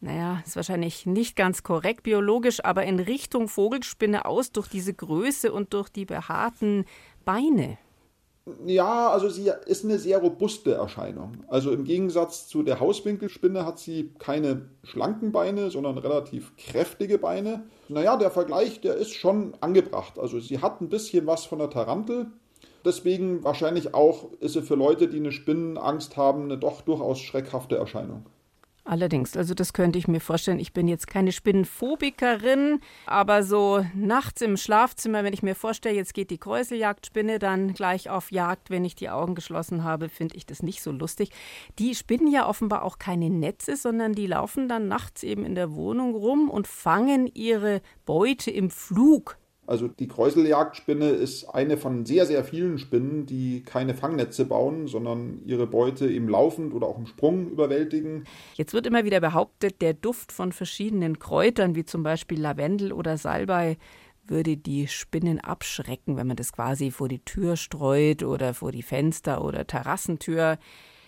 naja, 0.00 0.42
ist 0.44 0.56
wahrscheinlich 0.56 1.06
nicht 1.06 1.36
ganz 1.36 1.62
korrekt 1.62 2.02
biologisch, 2.02 2.64
aber 2.64 2.82
in 2.82 2.98
Richtung 2.98 3.46
Vogelspinne 3.46 4.24
aus 4.24 4.50
durch 4.50 4.66
diese 4.66 4.92
Größe 4.92 5.52
und 5.52 5.72
durch 5.72 5.88
die 5.88 6.04
behaarten 6.04 6.84
Beine. 7.24 7.78
Ja, 8.64 9.08
also 9.10 9.28
sie 9.28 9.52
ist 9.66 9.84
eine 9.84 10.00
sehr 10.00 10.18
robuste 10.18 10.74
Erscheinung. 10.74 11.44
Also 11.46 11.70
im 11.70 11.84
Gegensatz 11.84 12.48
zu 12.48 12.64
der 12.64 12.80
Hauswinkelspinne 12.80 13.64
hat 13.64 13.78
sie 13.78 14.10
keine 14.18 14.68
schlanken 14.82 15.30
Beine, 15.30 15.70
sondern 15.70 15.96
relativ 15.96 16.56
kräftige 16.56 17.18
Beine. 17.18 17.62
Naja, 17.88 18.16
der 18.16 18.32
Vergleich, 18.32 18.80
der 18.80 18.96
ist 18.96 19.14
schon 19.14 19.54
angebracht. 19.60 20.18
Also 20.18 20.40
sie 20.40 20.58
hat 20.58 20.80
ein 20.80 20.88
bisschen 20.88 21.28
was 21.28 21.44
von 21.44 21.60
der 21.60 21.70
Tarantel. 21.70 22.32
Deswegen 22.86 23.42
wahrscheinlich 23.42 23.94
auch 23.94 24.32
ist 24.38 24.52
sie 24.52 24.62
für 24.62 24.76
Leute, 24.76 25.08
die 25.08 25.16
eine 25.16 25.32
Spinnenangst 25.32 26.16
haben, 26.16 26.44
eine 26.44 26.56
doch 26.56 26.82
durchaus 26.82 27.18
schreckhafte 27.18 27.76
Erscheinung. 27.76 28.24
Allerdings, 28.84 29.36
also 29.36 29.52
das 29.52 29.72
könnte 29.72 29.98
ich 29.98 30.06
mir 30.06 30.20
vorstellen. 30.20 30.60
Ich 30.60 30.72
bin 30.72 30.86
jetzt 30.86 31.08
keine 31.08 31.32
Spinnenphobikerin, 31.32 32.80
aber 33.06 33.42
so 33.42 33.84
nachts 33.96 34.40
im 34.42 34.56
Schlafzimmer, 34.56 35.24
wenn 35.24 35.32
ich 35.32 35.42
mir 35.42 35.56
vorstelle, 35.56 35.96
jetzt 35.96 36.14
geht 36.14 36.30
die 36.30 36.38
Kräuseljagdspinne 36.38 37.40
dann 37.40 37.74
gleich 37.74 38.08
auf 38.08 38.30
Jagd, 38.30 38.70
wenn 38.70 38.84
ich 38.84 38.94
die 38.94 39.10
Augen 39.10 39.34
geschlossen 39.34 39.82
habe, 39.82 40.08
finde 40.08 40.36
ich 40.36 40.46
das 40.46 40.62
nicht 40.62 40.82
so 40.82 40.92
lustig. 40.92 41.30
Die 41.80 41.96
spinnen 41.96 42.30
ja 42.30 42.48
offenbar 42.48 42.84
auch 42.84 43.00
keine 43.00 43.28
Netze, 43.28 43.76
sondern 43.76 44.12
die 44.12 44.28
laufen 44.28 44.68
dann 44.68 44.86
nachts 44.86 45.24
eben 45.24 45.44
in 45.44 45.56
der 45.56 45.74
Wohnung 45.74 46.14
rum 46.14 46.48
und 46.48 46.68
fangen 46.68 47.26
ihre 47.34 47.80
Beute 48.04 48.52
im 48.52 48.70
Flug. 48.70 49.36
Also 49.66 49.88
die 49.88 50.08
Kräuseljagdspinne 50.08 51.08
ist 51.08 51.44
eine 51.48 51.76
von 51.76 52.06
sehr, 52.06 52.26
sehr 52.26 52.44
vielen 52.44 52.78
Spinnen, 52.78 53.26
die 53.26 53.62
keine 53.62 53.94
Fangnetze 53.94 54.44
bauen, 54.44 54.86
sondern 54.86 55.40
ihre 55.44 55.66
Beute 55.66 56.06
im 56.06 56.28
laufend 56.28 56.72
oder 56.72 56.86
auch 56.86 56.98
im 56.98 57.06
Sprung 57.06 57.50
überwältigen. 57.50 58.24
Jetzt 58.54 58.72
wird 58.74 58.86
immer 58.86 59.04
wieder 59.04 59.20
behauptet, 59.20 59.82
der 59.82 59.94
Duft 59.94 60.32
von 60.32 60.52
verschiedenen 60.52 61.18
Kräutern, 61.18 61.74
wie 61.74 61.84
zum 61.84 62.02
Beispiel 62.02 62.40
Lavendel 62.40 62.92
oder 62.92 63.18
Salbei, 63.18 63.76
würde 64.28 64.56
die 64.56 64.88
Spinnen 64.88 65.40
abschrecken, 65.40 66.16
wenn 66.16 66.26
man 66.26 66.36
das 66.36 66.52
quasi 66.52 66.90
vor 66.90 67.08
die 67.08 67.24
Tür 67.24 67.56
streut 67.56 68.22
oder 68.22 68.54
vor 68.54 68.72
die 68.72 68.82
Fenster 68.82 69.44
oder 69.44 69.66
Terrassentür. 69.66 70.58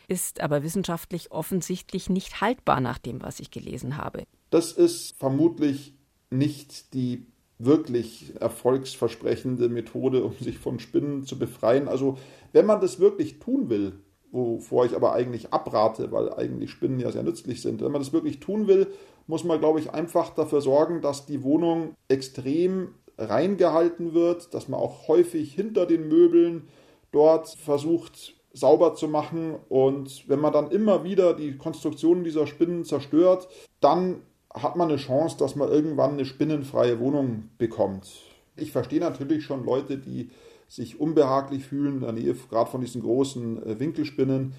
Ist 0.06 0.40
aber 0.40 0.62
wissenschaftlich 0.62 1.32
offensichtlich 1.32 2.08
nicht 2.08 2.40
haltbar 2.40 2.80
nach 2.80 2.98
dem, 2.98 3.20
was 3.22 3.40
ich 3.40 3.50
gelesen 3.50 3.96
habe. 3.98 4.24
Das 4.50 4.72
ist 4.72 5.14
vermutlich 5.18 5.94
nicht 6.30 6.94
die 6.94 7.26
wirklich 7.58 8.34
erfolgsversprechende 8.40 9.68
Methode, 9.68 10.22
um 10.22 10.34
sich 10.40 10.58
von 10.58 10.78
Spinnen 10.78 11.24
zu 11.24 11.38
befreien. 11.38 11.88
Also 11.88 12.18
wenn 12.52 12.66
man 12.66 12.80
das 12.80 13.00
wirklich 13.00 13.38
tun 13.40 13.68
will, 13.68 13.94
wovor 14.30 14.84
ich 14.84 14.94
aber 14.94 15.12
eigentlich 15.12 15.52
abrate, 15.52 16.12
weil 16.12 16.32
eigentlich 16.32 16.70
Spinnen 16.70 17.00
ja 17.00 17.10
sehr 17.10 17.22
nützlich 17.22 17.62
sind, 17.62 17.80
wenn 17.82 17.92
man 17.92 18.00
das 18.00 18.12
wirklich 18.12 18.40
tun 18.40 18.68
will, 18.68 18.88
muss 19.26 19.44
man, 19.44 19.58
glaube 19.58 19.80
ich, 19.80 19.90
einfach 19.90 20.34
dafür 20.34 20.60
sorgen, 20.60 21.00
dass 21.00 21.26
die 21.26 21.42
Wohnung 21.42 21.94
extrem 22.08 22.94
reingehalten 23.18 24.14
wird, 24.14 24.54
dass 24.54 24.68
man 24.68 24.80
auch 24.80 25.08
häufig 25.08 25.52
hinter 25.52 25.86
den 25.86 26.08
Möbeln 26.08 26.68
dort 27.10 27.48
versucht, 27.48 28.34
sauber 28.52 28.94
zu 28.94 29.08
machen. 29.08 29.56
Und 29.68 30.28
wenn 30.28 30.40
man 30.40 30.52
dann 30.52 30.70
immer 30.70 31.04
wieder 31.04 31.34
die 31.34 31.56
Konstruktion 31.56 32.24
dieser 32.24 32.46
Spinnen 32.46 32.84
zerstört, 32.84 33.48
dann 33.80 34.22
hat 34.52 34.76
man 34.76 34.88
eine 34.88 34.98
Chance, 34.98 35.36
dass 35.38 35.56
man 35.56 35.68
irgendwann 35.68 36.12
eine 36.12 36.24
spinnenfreie 36.24 36.98
Wohnung 36.98 37.50
bekommt. 37.58 38.08
Ich 38.56 38.72
verstehe 38.72 39.00
natürlich 39.00 39.44
schon 39.44 39.64
Leute, 39.64 39.98
die 39.98 40.30
sich 40.68 41.00
unbehaglich 41.00 41.64
fühlen 41.64 41.96
in 41.96 42.00
der 42.00 42.12
Nähe 42.12 42.34
gerade 42.50 42.70
von 42.70 42.80
diesen 42.80 43.02
großen 43.02 43.64
äh, 43.64 43.80
Winkelspinnen. 43.80 44.52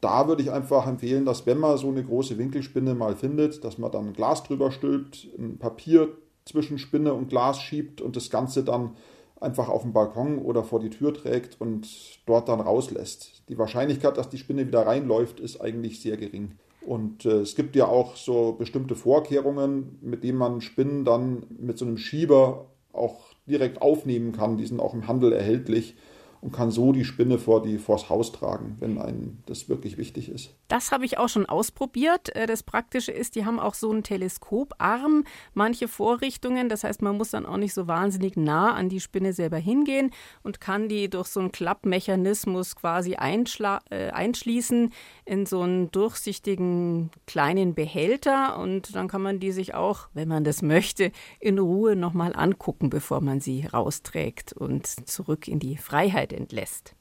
Da 0.00 0.28
würde 0.28 0.42
ich 0.42 0.50
einfach 0.50 0.86
empfehlen, 0.86 1.24
dass 1.24 1.46
wenn 1.46 1.58
man 1.58 1.78
so 1.78 1.88
eine 1.88 2.04
große 2.04 2.38
Winkelspinne 2.38 2.94
mal 2.94 3.16
findet, 3.16 3.64
dass 3.64 3.78
man 3.78 3.90
dann 3.90 4.12
Glas 4.12 4.42
drüber 4.42 4.70
stülpt, 4.70 5.28
ein 5.38 5.58
Papier 5.58 6.08
zwischen 6.44 6.78
Spinne 6.78 7.14
und 7.14 7.28
Glas 7.28 7.60
schiebt 7.60 8.00
und 8.00 8.16
das 8.16 8.30
Ganze 8.30 8.62
dann 8.62 8.96
einfach 9.40 9.68
auf 9.68 9.82
den 9.82 9.92
Balkon 9.92 10.38
oder 10.38 10.64
vor 10.64 10.80
die 10.80 10.90
Tür 10.90 11.14
trägt 11.14 11.60
und 11.60 11.88
dort 12.26 12.48
dann 12.48 12.60
rauslässt. 12.60 13.42
Die 13.48 13.58
Wahrscheinlichkeit, 13.58 14.18
dass 14.18 14.28
die 14.28 14.38
Spinne 14.38 14.66
wieder 14.66 14.86
reinläuft, 14.86 15.40
ist 15.40 15.60
eigentlich 15.60 16.00
sehr 16.00 16.16
gering. 16.16 16.52
Und 16.86 17.24
äh, 17.26 17.40
es 17.40 17.54
gibt 17.54 17.76
ja 17.76 17.86
auch 17.86 18.16
so 18.16 18.52
bestimmte 18.52 18.94
Vorkehrungen, 18.94 19.98
mit 20.00 20.24
denen 20.24 20.38
man 20.38 20.60
Spinnen 20.60 21.04
dann 21.04 21.44
mit 21.58 21.78
so 21.78 21.84
einem 21.84 21.98
Schieber 21.98 22.66
auch 22.92 23.20
direkt 23.46 23.82
aufnehmen 23.82 24.32
kann. 24.32 24.56
Die 24.56 24.66
sind 24.66 24.80
auch 24.80 24.94
im 24.94 25.06
Handel 25.06 25.32
erhältlich 25.32 25.94
und 26.40 26.52
kann 26.52 26.70
so 26.70 26.92
die 26.92 27.04
Spinne 27.04 27.38
vor 27.38 27.62
die, 27.62 27.78
vors 27.78 28.08
Haus 28.08 28.32
tragen, 28.32 28.76
wenn 28.80 28.98
einem 28.98 29.38
das 29.46 29.68
wirklich 29.68 29.98
wichtig 29.98 30.30
ist. 30.30 30.54
Das 30.68 30.90
habe 30.90 31.04
ich 31.04 31.18
auch 31.18 31.28
schon 31.28 31.46
ausprobiert. 31.46 32.34
Äh, 32.34 32.46
das 32.46 32.62
Praktische 32.62 33.12
ist, 33.12 33.34
die 33.34 33.44
haben 33.44 33.60
auch 33.60 33.74
so 33.74 33.90
einen 33.90 34.02
Teleskoparm, 34.02 35.24
manche 35.52 35.88
Vorrichtungen. 35.88 36.68
Das 36.68 36.84
heißt, 36.84 37.02
man 37.02 37.16
muss 37.16 37.30
dann 37.30 37.44
auch 37.44 37.58
nicht 37.58 37.74
so 37.74 37.86
wahnsinnig 37.86 38.36
nah 38.36 38.72
an 38.72 38.88
die 38.88 39.00
Spinne 39.00 39.32
selber 39.32 39.58
hingehen 39.58 40.12
und 40.42 40.60
kann 40.60 40.88
die 40.88 41.10
durch 41.10 41.28
so 41.28 41.40
einen 41.40 41.52
Klappmechanismus 41.52 42.76
quasi 42.76 43.12
äh, 43.12 44.10
einschließen 44.10 44.92
in 45.24 45.46
so 45.46 45.60
einen 45.60 45.90
durchsichtigen 45.90 47.10
kleinen 47.26 47.74
Behälter. 47.74 48.58
Und 48.58 48.94
dann 48.94 49.08
kann 49.08 49.22
man 49.22 49.40
die 49.40 49.52
sich 49.52 49.74
auch, 49.74 50.08
wenn 50.14 50.28
man 50.28 50.44
das 50.44 50.62
möchte, 50.62 51.12
in 51.38 51.58
Ruhe 51.58 51.96
nochmal 51.96 52.34
angucken, 52.34 52.88
bevor 52.88 53.20
man 53.20 53.40
sie 53.40 53.66
rausträgt 53.66 54.54
und 54.54 54.86
zurück 54.86 55.46
in 55.46 55.58
die 55.58 55.76
Freiheit 55.76 56.29
Zeit 56.30 56.32
entlässt. 56.32 56.94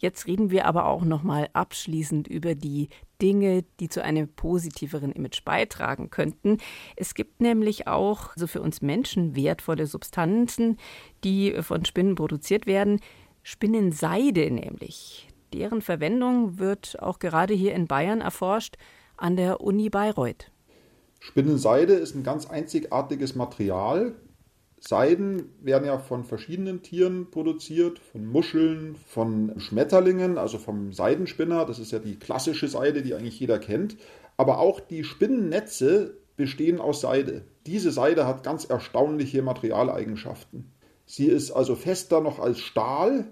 Jetzt 0.00 0.28
reden 0.28 0.52
wir 0.52 0.66
aber 0.66 0.86
auch 0.86 1.04
noch 1.04 1.24
mal 1.24 1.48
abschließend 1.54 2.28
über 2.28 2.54
die 2.54 2.88
Dinge, 3.20 3.64
die 3.80 3.88
zu 3.88 4.02
einem 4.02 4.28
positiveren 4.28 5.10
Image 5.10 5.44
beitragen 5.44 6.10
könnten. 6.10 6.58
Es 6.94 7.14
gibt 7.14 7.40
nämlich 7.40 7.88
auch 7.88 8.30
so 8.36 8.46
für 8.46 8.62
uns 8.62 8.80
Menschen 8.80 9.34
wertvolle 9.34 9.86
Substanzen, 9.86 10.76
die 11.24 11.52
von 11.62 11.84
Spinnen 11.84 12.14
produziert 12.14 12.66
werden. 12.66 13.00
Spinnenseide 13.42 14.52
nämlich. 14.52 15.28
Deren 15.52 15.82
Verwendung 15.82 16.60
wird 16.60 17.02
auch 17.02 17.18
gerade 17.18 17.54
hier 17.54 17.74
in 17.74 17.88
Bayern 17.88 18.20
erforscht 18.20 18.76
an 19.16 19.34
der 19.34 19.60
Uni 19.60 19.90
Bayreuth. 19.90 20.52
Spinnenseide 21.18 21.94
ist 21.94 22.14
ein 22.14 22.22
ganz 22.22 22.46
einzigartiges 22.46 23.34
Material, 23.34 24.14
Seiden 24.80 25.50
werden 25.60 25.86
ja 25.86 25.98
von 25.98 26.24
verschiedenen 26.24 26.82
Tieren 26.82 27.30
produziert, 27.30 27.98
von 27.98 28.26
Muscheln, 28.26 28.96
von 29.06 29.58
Schmetterlingen, 29.58 30.38
also 30.38 30.58
vom 30.58 30.92
Seidenspinner, 30.92 31.64
das 31.64 31.78
ist 31.78 31.90
ja 31.90 31.98
die 31.98 32.18
klassische 32.18 32.68
Seide, 32.68 33.02
die 33.02 33.14
eigentlich 33.14 33.40
jeder 33.40 33.58
kennt, 33.58 33.96
aber 34.36 34.58
auch 34.58 34.80
die 34.80 35.04
Spinnennetze 35.04 36.16
bestehen 36.36 36.80
aus 36.80 37.00
Seide. 37.00 37.42
Diese 37.66 37.90
Seide 37.90 38.26
hat 38.26 38.44
ganz 38.44 38.64
erstaunliche 38.64 39.42
Materialeigenschaften. 39.42 40.72
Sie 41.04 41.26
ist 41.26 41.50
also 41.50 41.74
fester 41.74 42.20
noch 42.20 42.38
als 42.38 42.60
Stahl 42.60 43.26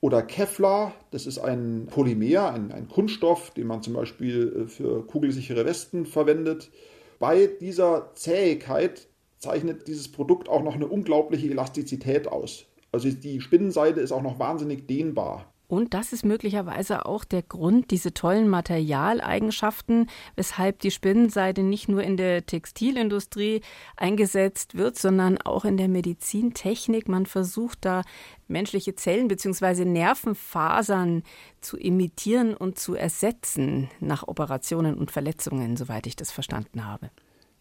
oder 0.00 0.22
Kevlar, 0.22 0.94
das 1.10 1.26
ist 1.26 1.38
ein 1.38 1.86
Polymer, 1.90 2.52
ein, 2.52 2.72
ein 2.72 2.88
Kunststoff, 2.88 3.50
den 3.50 3.66
man 3.66 3.82
zum 3.82 3.94
Beispiel 3.94 4.64
äh, 4.64 4.66
für 4.66 5.06
kugelsichere 5.06 5.64
Westen 5.64 6.06
verwendet. 6.06 6.70
Bei 7.18 7.46
dieser 7.46 8.10
Zähigkeit 8.14 9.06
zeichnet 9.40 9.88
dieses 9.88 10.10
Produkt 10.12 10.48
auch 10.48 10.62
noch 10.62 10.74
eine 10.74 10.86
unglaubliche 10.86 11.50
Elastizität 11.50 12.28
aus. 12.28 12.66
Also 12.92 13.10
die 13.10 13.40
Spinnenseide 13.40 14.00
ist 14.00 14.12
auch 14.12 14.22
noch 14.22 14.38
wahnsinnig 14.38 14.86
dehnbar. 14.86 15.52
Und 15.70 15.94
das 15.94 16.12
ist 16.12 16.24
möglicherweise 16.24 17.06
auch 17.06 17.24
der 17.24 17.42
Grund, 17.42 17.92
diese 17.92 18.12
tollen 18.12 18.48
Materialeigenschaften, 18.48 20.10
weshalb 20.34 20.80
die 20.80 20.90
Spinnenseide 20.90 21.62
nicht 21.62 21.88
nur 21.88 22.02
in 22.02 22.16
der 22.16 22.44
Textilindustrie 22.44 23.60
eingesetzt 23.96 24.74
wird, 24.74 24.98
sondern 24.98 25.38
auch 25.38 25.64
in 25.64 25.76
der 25.76 25.86
Medizintechnik. 25.86 27.08
Man 27.08 27.24
versucht 27.24 27.84
da 27.84 28.02
menschliche 28.48 28.96
Zellen 28.96 29.28
bzw. 29.28 29.84
Nervenfasern 29.84 31.22
zu 31.60 31.76
imitieren 31.76 32.56
und 32.56 32.76
zu 32.76 32.96
ersetzen 32.96 33.88
nach 34.00 34.26
Operationen 34.26 34.96
und 34.96 35.12
Verletzungen, 35.12 35.76
soweit 35.76 36.08
ich 36.08 36.16
das 36.16 36.32
verstanden 36.32 36.84
habe. 36.84 37.10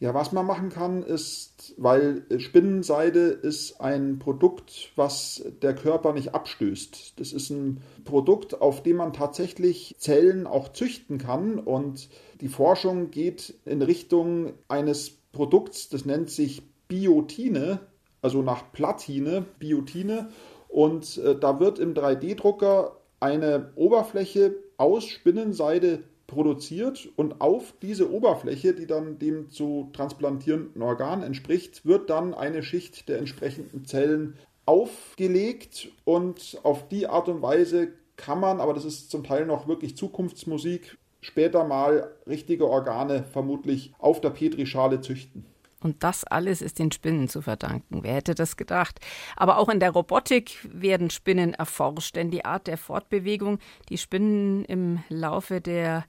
Ja, 0.01 0.13
was 0.13 0.31
man 0.31 0.45
machen 0.45 0.69
kann, 0.69 1.03
ist, 1.03 1.73
weil 1.75 2.23
Spinnenseide 2.37 3.19
ist 3.19 3.81
ein 3.81 4.17
Produkt, 4.17 4.93
was 4.95 5.43
der 5.61 5.75
Körper 5.75 6.13
nicht 6.13 6.33
abstößt. 6.33 7.19
Das 7.19 7.33
ist 7.33 7.49
ein 7.49 7.81
Produkt, 8.05 8.61
auf 8.61 8.81
dem 8.81 8.95
man 8.95 9.11
tatsächlich 9.11 9.95
Zellen 9.99 10.47
auch 10.47 10.69
züchten 10.69 11.17
kann 11.17 11.59
und 11.59 12.07
die 12.39 12.47
Forschung 12.47 13.11
geht 13.11 13.55
in 13.65 13.81
Richtung 13.81 14.53
eines 14.69 15.11
Produkts, 15.33 15.89
das 15.89 16.05
nennt 16.05 16.29
sich 16.29 16.63
Biotine, 16.87 17.81
also 18.21 18.41
nach 18.41 18.71
Platine, 18.71 19.45
Biotine. 19.59 20.29
Und 20.69 21.17
äh, 21.17 21.37
da 21.37 21.59
wird 21.59 21.77
im 21.77 21.93
3D-Drucker 21.93 22.97
eine 23.19 23.71
Oberfläche 23.75 24.55
aus 24.77 25.05
Spinnenseide 25.05 26.03
produziert 26.29 27.09
und 27.15 27.41
auf 27.41 27.73
diese 27.81 28.11
Oberfläche, 28.11 28.73
die 28.73 28.87
dann 28.87 29.19
dem 29.19 29.49
zu 29.49 29.89
transplantierenden 29.93 30.81
Organ 30.81 31.23
entspricht, 31.23 31.85
wird 31.85 32.09
dann 32.09 32.33
eine 32.33 32.63
Schicht 32.63 33.09
der 33.09 33.17
entsprechenden 33.17 33.85
Zellen 33.85 34.35
aufgelegt 34.65 35.89
und 36.05 36.59
auf 36.63 36.87
die 36.87 37.07
Art 37.07 37.27
und 37.27 37.41
Weise 37.41 37.89
kann 38.15 38.39
man, 38.39 38.59
aber 38.59 38.73
das 38.73 38.85
ist 38.85 39.09
zum 39.09 39.23
Teil 39.23 39.45
noch 39.45 39.67
wirklich 39.67 39.97
Zukunftsmusik, 39.97 40.97
später 41.21 41.63
mal 41.63 42.11
richtige 42.27 42.67
Organe 42.67 43.23
vermutlich 43.23 43.93
auf 43.97 44.21
der 44.21 44.29
Petrischale 44.29 45.01
züchten. 45.01 45.45
Und 45.81 46.03
das 46.03 46.23
alles 46.25 46.61
ist 46.61 46.79
den 46.79 46.91
Spinnen 46.91 47.29
zu 47.29 47.41
verdanken. 47.41 48.03
Wer 48.03 48.15
hätte 48.15 48.35
das 48.35 48.57
gedacht? 48.57 48.99
Aber 49.35 49.57
auch 49.57 49.69
in 49.69 49.79
der 49.79 49.91
Robotik 49.91 50.57
werden 50.71 51.09
Spinnen 51.09 51.53
erforscht, 51.53 52.15
denn 52.15 52.31
die 52.31 52.43
Art 52.45 52.67
der 52.67 52.77
Fortbewegung, 52.77 53.59
die 53.87 53.97
Spinnen 53.97 54.65
im 54.65 55.03
Laufe 55.09 55.61
der 55.61 56.05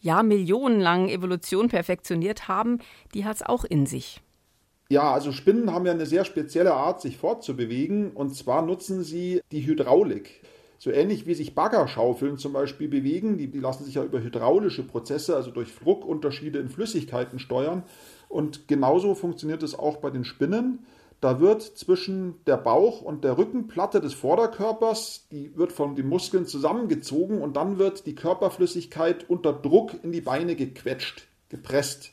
ja 0.00 0.22
millionenlangen 0.22 1.08
Evolution 1.08 1.68
perfektioniert 1.68 2.48
haben, 2.48 2.80
die 3.14 3.24
hat 3.24 3.36
es 3.36 3.42
auch 3.42 3.64
in 3.64 3.86
sich. 3.86 4.20
Ja, 4.90 5.12
also 5.12 5.32
Spinnen 5.32 5.72
haben 5.72 5.86
ja 5.86 5.92
eine 5.92 6.06
sehr 6.06 6.24
spezielle 6.24 6.74
Art, 6.74 7.00
sich 7.00 7.16
fortzubewegen. 7.16 8.12
Und 8.12 8.34
zwar 8.34 8.62
nutzen 8.62 9.02
sie 9.02 9.40
die 9.50 9.66
Hydraulik. 9.66 10.42
So 10.78 10.90
ähnlich 10.90 11.26
wie 11.26 11.34
sich 11.34 11.54
Baggerschaufeln 11.54 12.36
zum 12.36 12.52
Beispiel 12.52 12.88
bewegen, 12.88 13.38
die, 13.38 13.50
die 13.50 13.60
lassen 13.60 13.84
sich 13.84 13.94
ja 13.94 14.04
über 14.04 14.20
hydraulische 14.20 14.82
Prozesse, 14.82 15.34
also 15.34 15.50
durch 15.50 15.74
Druckunterschiede 15.74 16.58
in 16.58 16.68
Flüssigkeiten 16.68 17.38
steuern. 17.38 17.84
Und 18.28 18.68
genauso 18.68 19.14
funktioniert 19.14 19.62
es 19.62 19.78
auch 19.78 19.98
bei 19.98 20.10
den 20.10 20.24
Spinnen. 20.24 20.86
Da 21.20 21.40
wird 21.40 21.62
zwischen 21.62 22.44
der 22.46 22.58
Bauch- 22.58 23.00
und 23.00 23.24
der 23.24 23.38
Rückenplatte 23.38 24.00
des 24.00 24.12
Vorderkörpers, 24.12 25.26
die 25.30 25.56
wird 25.56 25.72
von 25.72 25.96
den 25.96 26.08
Muskeln 26.08 26.46
zusammengezogen 26.46 27.40
und 27.40 27.56
dann 27.56 27.78
wird 27.78 28.06
die 28.06 28.14
Körperflüssigkeit 28.14 29.28
unter 29.30 29.52
Druck 29.52 29.92
in 30.02 30.12
die 30.12 30.20
Beine 30.20 30.54
gequetscht, 30.54 31.26
gepresst. 31.48 32.12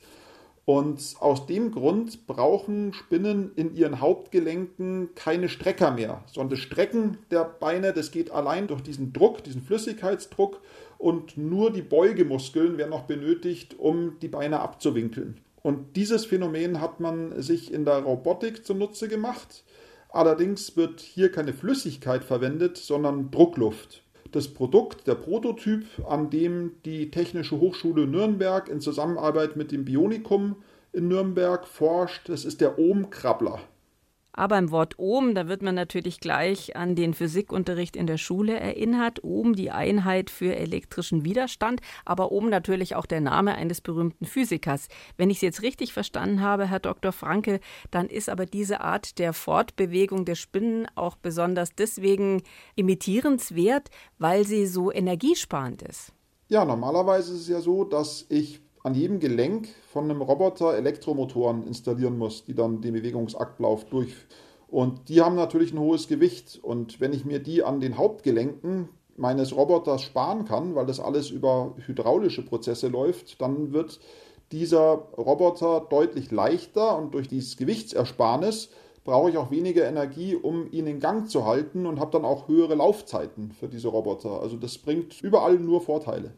Und 0.64 1.16
aus 1.20 1.48
dem 1.48 1.72
Grund 1.72 2.28
brauchen 2.28 2.94
Spinnen 2.94 3.52
in 3.56 3.76
ihren 3.76 4.00
Hauptgelenken 4.00 5.10
keine 5.16 5.50
Strecker 5.50 5.92
mehr, 5.92 6.24
sondern 6.28 6.52
das 6.52 6.60
Strecken 6.60 7.18
der 7.32 7.44
Beine, 7.44 7.92
das 7.92 8.12
geht 8.12 8.32
allein 8.32 8.68
durch 8.68 8.82
diesen 8.82 9.12
Druck, 9.12 9.44
diesen 9.44 9.64
Flüssigkeitsdruck 9.64 10.62
und 10.98 11.36
nur 11.36 11.74
die 11.74 11.82
Beugemuskeln 11.82 12.78
werden 12.78 12.92
noch 12.92 13.04
benötigt, 13.04 13.78
um 13.80 14.20
die 14.20 14.30
Beine 14.30 14.60
abzuwinkeln. 14.62 15.42
Und 15.62 15.96
dieses 15.96 16.26
Phänomen 16.26 16.82
hat 16.82 17.00
man 17.00 17.42
sich 17.42 17.74
in 17.74 17.86
der 17.86 18.00
Robotik 18.00 18.66
zunutze 18.66 19.08
gemacht. 19.08 19.64
Allerdings 20.10 20.76
wird 20.76 21.00
hier 21.00 21.32
keine 21.32 21.54
Flüssigkeit 21.54 22.24
verwendet, 22.24 22.78
sondern 22.78 23.32
Druckluft 23.32 24.04
das 24.32 24.48
Produkt, 24.48 25.08
der 25.08 25.16
Prototyp, 25.16 25.86
an 26.08 26.30
dem 26.30 26.74
die 26.86 27.12
Technische 27.12 27.60
Hochschule 27.60 28.08
Nürnberg 28.08 28.70
in 28.70 28.80
Zusammenarbeit 28.80 29.56
mit 29.56 29.72
dem 29.72 29.86
Bionikum 29.86 30.56
in 30.94 31.08
Nürnberg 31.08 31.68
forscht. 31.68 32.30
Das 32.30 32.46
ist 32.46 32.62
der 32.62 32.80
Ohmkrabbler. 32.80 33.60
Aber 34.34 34.58
im 34.58 34.72
Wort 34.72 34.98
Ohm, 34.98 35.36
da 35.36 35.48
wird 35.48 35.62
man 35.62 35.76
natürlich 35.76 36.20
gleich 36.20 36.76
an 36.76 36.96
den 36.96 37.14
Physikunterricht 37.14 37.96
in 37.96 38.08
der 38.08 38.18
Schule 38.18 38.60
erinnert. 38.60 39.24
Ohm, 39.24 39.56
die 39.56 39.72
Einheit 39.72 40.30
für 40.30 40.56
elektrischen 40.56 41.26
Widerstand, 41.26 41.82
aber 42.06 42.32
Ohm 42.32 42.50
natürlich 42.50 42.96
auch 42.96 43.06
der 43.06 43.22
Name 43.22 43.56
eines 43.56 43.82
berühmten 43.82 44.26
Physikers. 44.26 44.88
Wenn 45.18 45.30
ich 45.30 45.38
es 45.38 45.42
jetzt 45.42 45.62
richtig 45.62 45.92
verstanden 45.94 46.42
habe, 46.42 46.68
Herr 46.68 46.80
Dr. 46.80 47.12
Franke, 47.12 47.60
dann 47.92 48.08
ist 48.08 48.30
aber 48.30 48.46
diese 48.46 48.82
Art 48.82 49.20
der 49.20 49.34
Fortbewegung 49.34 50.26
der 50.26 50.36
Spinnen 50.36 50.88
auch 50.96 51.18
besonders 51.18 51.76
deswegen 51.76 52.44
imitierenswert, 52.76 53.90
weil 54.18 54.46
sie 54.46 54.66
so 54.66 54.92
energiesparend 54.92 55.82
ist. 55.82 56.14
Ja, 56.48 56.66
normalerweise 56.66 57.34
ist 57.34 57.42
es 57.42 57.48
ja 57.48 57.62
so, 57.62 57.84
dass 57.84 58.26
ich 58.30 58.62
an 58.84 58.96
jedem 58.96 59.20
Gelenk 59.20 59.70
von 59.92 60.06
einem 60.06 60.22
Roboter 60.22 60.76
Elektromotoren 60.76 61.68
installieren 61.68 62.18
muss, 62.18 62.46
die 62.46 62.56
dann 62.56 62.82
den 62.82 62.94
Bewegungsablauf 62.94 63.86
durchführen. 63.86 64.28
Und 64.68 65.10
die 65.10 65.22
haben 65.22 65.36
natürlich 65.36 65.74
ein 65.74 65.80
hohes 65.80 66.08
Gewicht. 66.08 66.60
Und 66.64 67.02
wenn 67.02 67.12
ich 67.12 67.26
mir 67.26 67.40
die 67.40 67.62
an 67.62 67.82
den 67.82 67.98
Hauptgelenken 67.98 68.88
meines 69.18 69.56
Roboters 69.56 70.02
sparen 70.02 70.46
kann, 70.46 70.76
weil 70.76 70.86
das 70.86 71.02
alles 71.02 71.30
über 71.30 71.76
hydraulische 71.86 72.44
Prozesse 72.44 72.88
läuft, 72.88 73.42
dann 73.42 73.74
wird 73.74 74.00
dieser 74.52 75.10
Roboter 75.18 75.86
deutlich 75.90 76.32
leichter 76.32 76.98
und 76.98 77.14
durch 77.14 77.28
dieses 77.28 77.58
Gewichtsersparnis 77.58 78.70
brauche 79.04 79.30
ich 79.30 79.38
auch 79.38 79.52
weniger 79.52 79.86
Energie, 79.86 80.36
um 80.36 80.72
ihn 80.72 80.88
in 80.88 81.00
Gang 81.00 81.30
zu 81.30 81.46
halten 81.46 81.86
und 81.86 82.00
habe 82.00 82.12
dann 82.12 82.26
auch 82.26 82.48
höhere 82.48 82.76
Laufzeiten 82.76 83.52
für 83.52 83.68
diese 83.68 83.88
Roboter. 83.88 84.42
Also 84.42 84.58
das 84.58 84.78
bringt 84.78 85.22
überall 85.22 85.58
nur 85.58 85.82
Vorteile. 85.82 86.34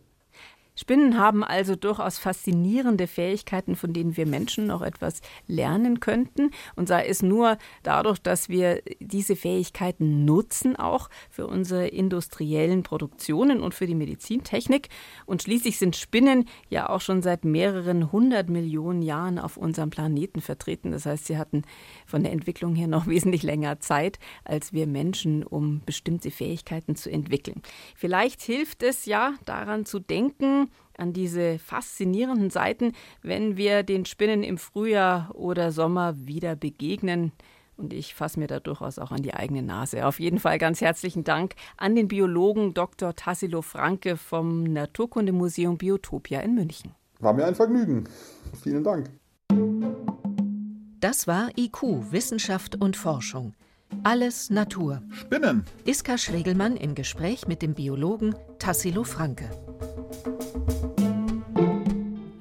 Spinnen 0.76 1.20
haben 1.20 1.44
also 1.44 1.76
durchaus 1.76 2.18
faszinierende 2.18 3.08
Fähigkeiten, 3.08 3.76
von 3.76 3.94
denen 3.94 4.18
wir 4.18 4.26
Menschen 4.26 4.68
noch 4.68 4.82
etwas 4.82 5.22
lernen 5.48 6.00
könnten. 6.00 6.52
Und 6.76 6.88
sei 6.88 7.06
es 7.06 7.22
nur 7.22 7.58
dadurch, 7.84 8.20
dass 8.20 8.50
wir 8.50 8.82
diese 9.00 9.36
Fähigkeiten 9.36 10.26
nutzen, 10.26 10.76
auch 10.76 11.10
für 11.30 11.46
unsere 11.48 11.88
industriellen 11.88 12.84
Produktionen 12.84 13.62
und 13.62 13.76
für 13.76 13.86
die 13.86 13.96
Medizintechnik. 13.96 14.90
Und 15.26 15.44
schließlich 15.44 15.78
sind 15.78 15.96
Spinnen 15.96 16.46
ja 16.70 16.90
auch 16.90 17.02
schon 17.02 17.22
seit 17.22 17.46
mehreren 17.46 18.12
hundert 18.12 18.50
Millionen 18.50 19.04
Jahren 19.04 19.38
auf 19.38 19.58
unserem 19.58 19.92
Planeten 19.92 20.42
vertreten. 20.42 20.92
Das 20.92 21.06
heißt, 21.06 21.28
sie 21.28 21.38
hatten 21.38 21.64
von 22.08 22.24
der 22.24 22.32
Entwicklung 22.32 22.76
her 22.76 22.88
noch 22.88 23.08
wesentlich 23.14 23.44
länger 23.44 23.80
Zeit 23.80 24.18
als 24.44 24.74
wir 24.74 24.88
Menschen, 24.88 25.44
um 25.44 25.82
bestimmte 25.86 26.32
Fähigkeiten 26.32 26.96
zu 26.96 27.12
entwickeln. 27.12 27.62
Vielleicht 27.96 28.42
hilft 28.42 28.82
es 28.82 29.06
ja 29.06 29.34
daran 29.46 29.86
zu 29.86 30.00
denken, 30.00 30.63
an 30.98 31.14
diese 31.14 31.60
faszinierenden 31.60 32.50
Seiten, 32.50 32.94
wenn 33.22 33.58
wir 33.58 33.84
den 33.84 34.06
Spinnen 34.06 34.44
im 34.44 34.58
Frühjahr 34.58 35.32
oder 35.34 35.72
Sommer 35.72 36.16
wieder 36.18 36.56
begegnen. 36.56 37.32
Und 37.76 37.94
ich 37.94 38.14
fasse 38.14 38.40
mir 38.40 38.48
da 38.48 38.60
durchaus 38.60 39.00
auch 39.00 39.12
an 39.12 39.24
die 39.24 39.34
eigene 39.34 39.64
Nase. 39.64 40.06
Auf 40.06 40.20
jeden 40.20 40.40
Fall 40.40 40.60
ganz 40.60 40.82
herzlichen 40.82 41.24
Dank 41.24 41.56
an 41.78 41.96
den 41.96 42.08
Biologen 42.08 42.74
Dr. 42.74 43.16
Tassilo 43.16 43.62
Franke 43.62 44.16
vom 44.16 44.64
Naturkundemuseum 44.64 45.78
Biotopia 45.78 46.42
in 46.42 46.54
München. 46.54 46.92
War 47.20 47.34
mir 47.34 47.46
ein 47.46 47.56
Vergnügen. 47.56 48.04
Vielen 48.62 48.84
Dank. 48.84 49.10
Das 51.00 51.28
war 51.28 51.50
IQ, 51.58 52.12
Wissenschaft 52.12 52.80
und 52.80 52.96
Forschung. 52.96 53.56
Alles 54.04 54.50
Natur. 54.50 55.02
Spinnen. 55.12 55.66
Iska 55.86 56.18
Schregelmann 56.18 56.78
im 56.78 56.96
Gespräch 56.96 57.48
mit 57.48 57.62
dem 57.62 57.74
Biologen 57.74 58.36
Tassilo 58.60 59.04
Franke. 59.04 59.50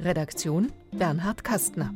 Redaktion 0.04 0.72
Bernhard 0.92 1.44
Kastner. 1.44 1.90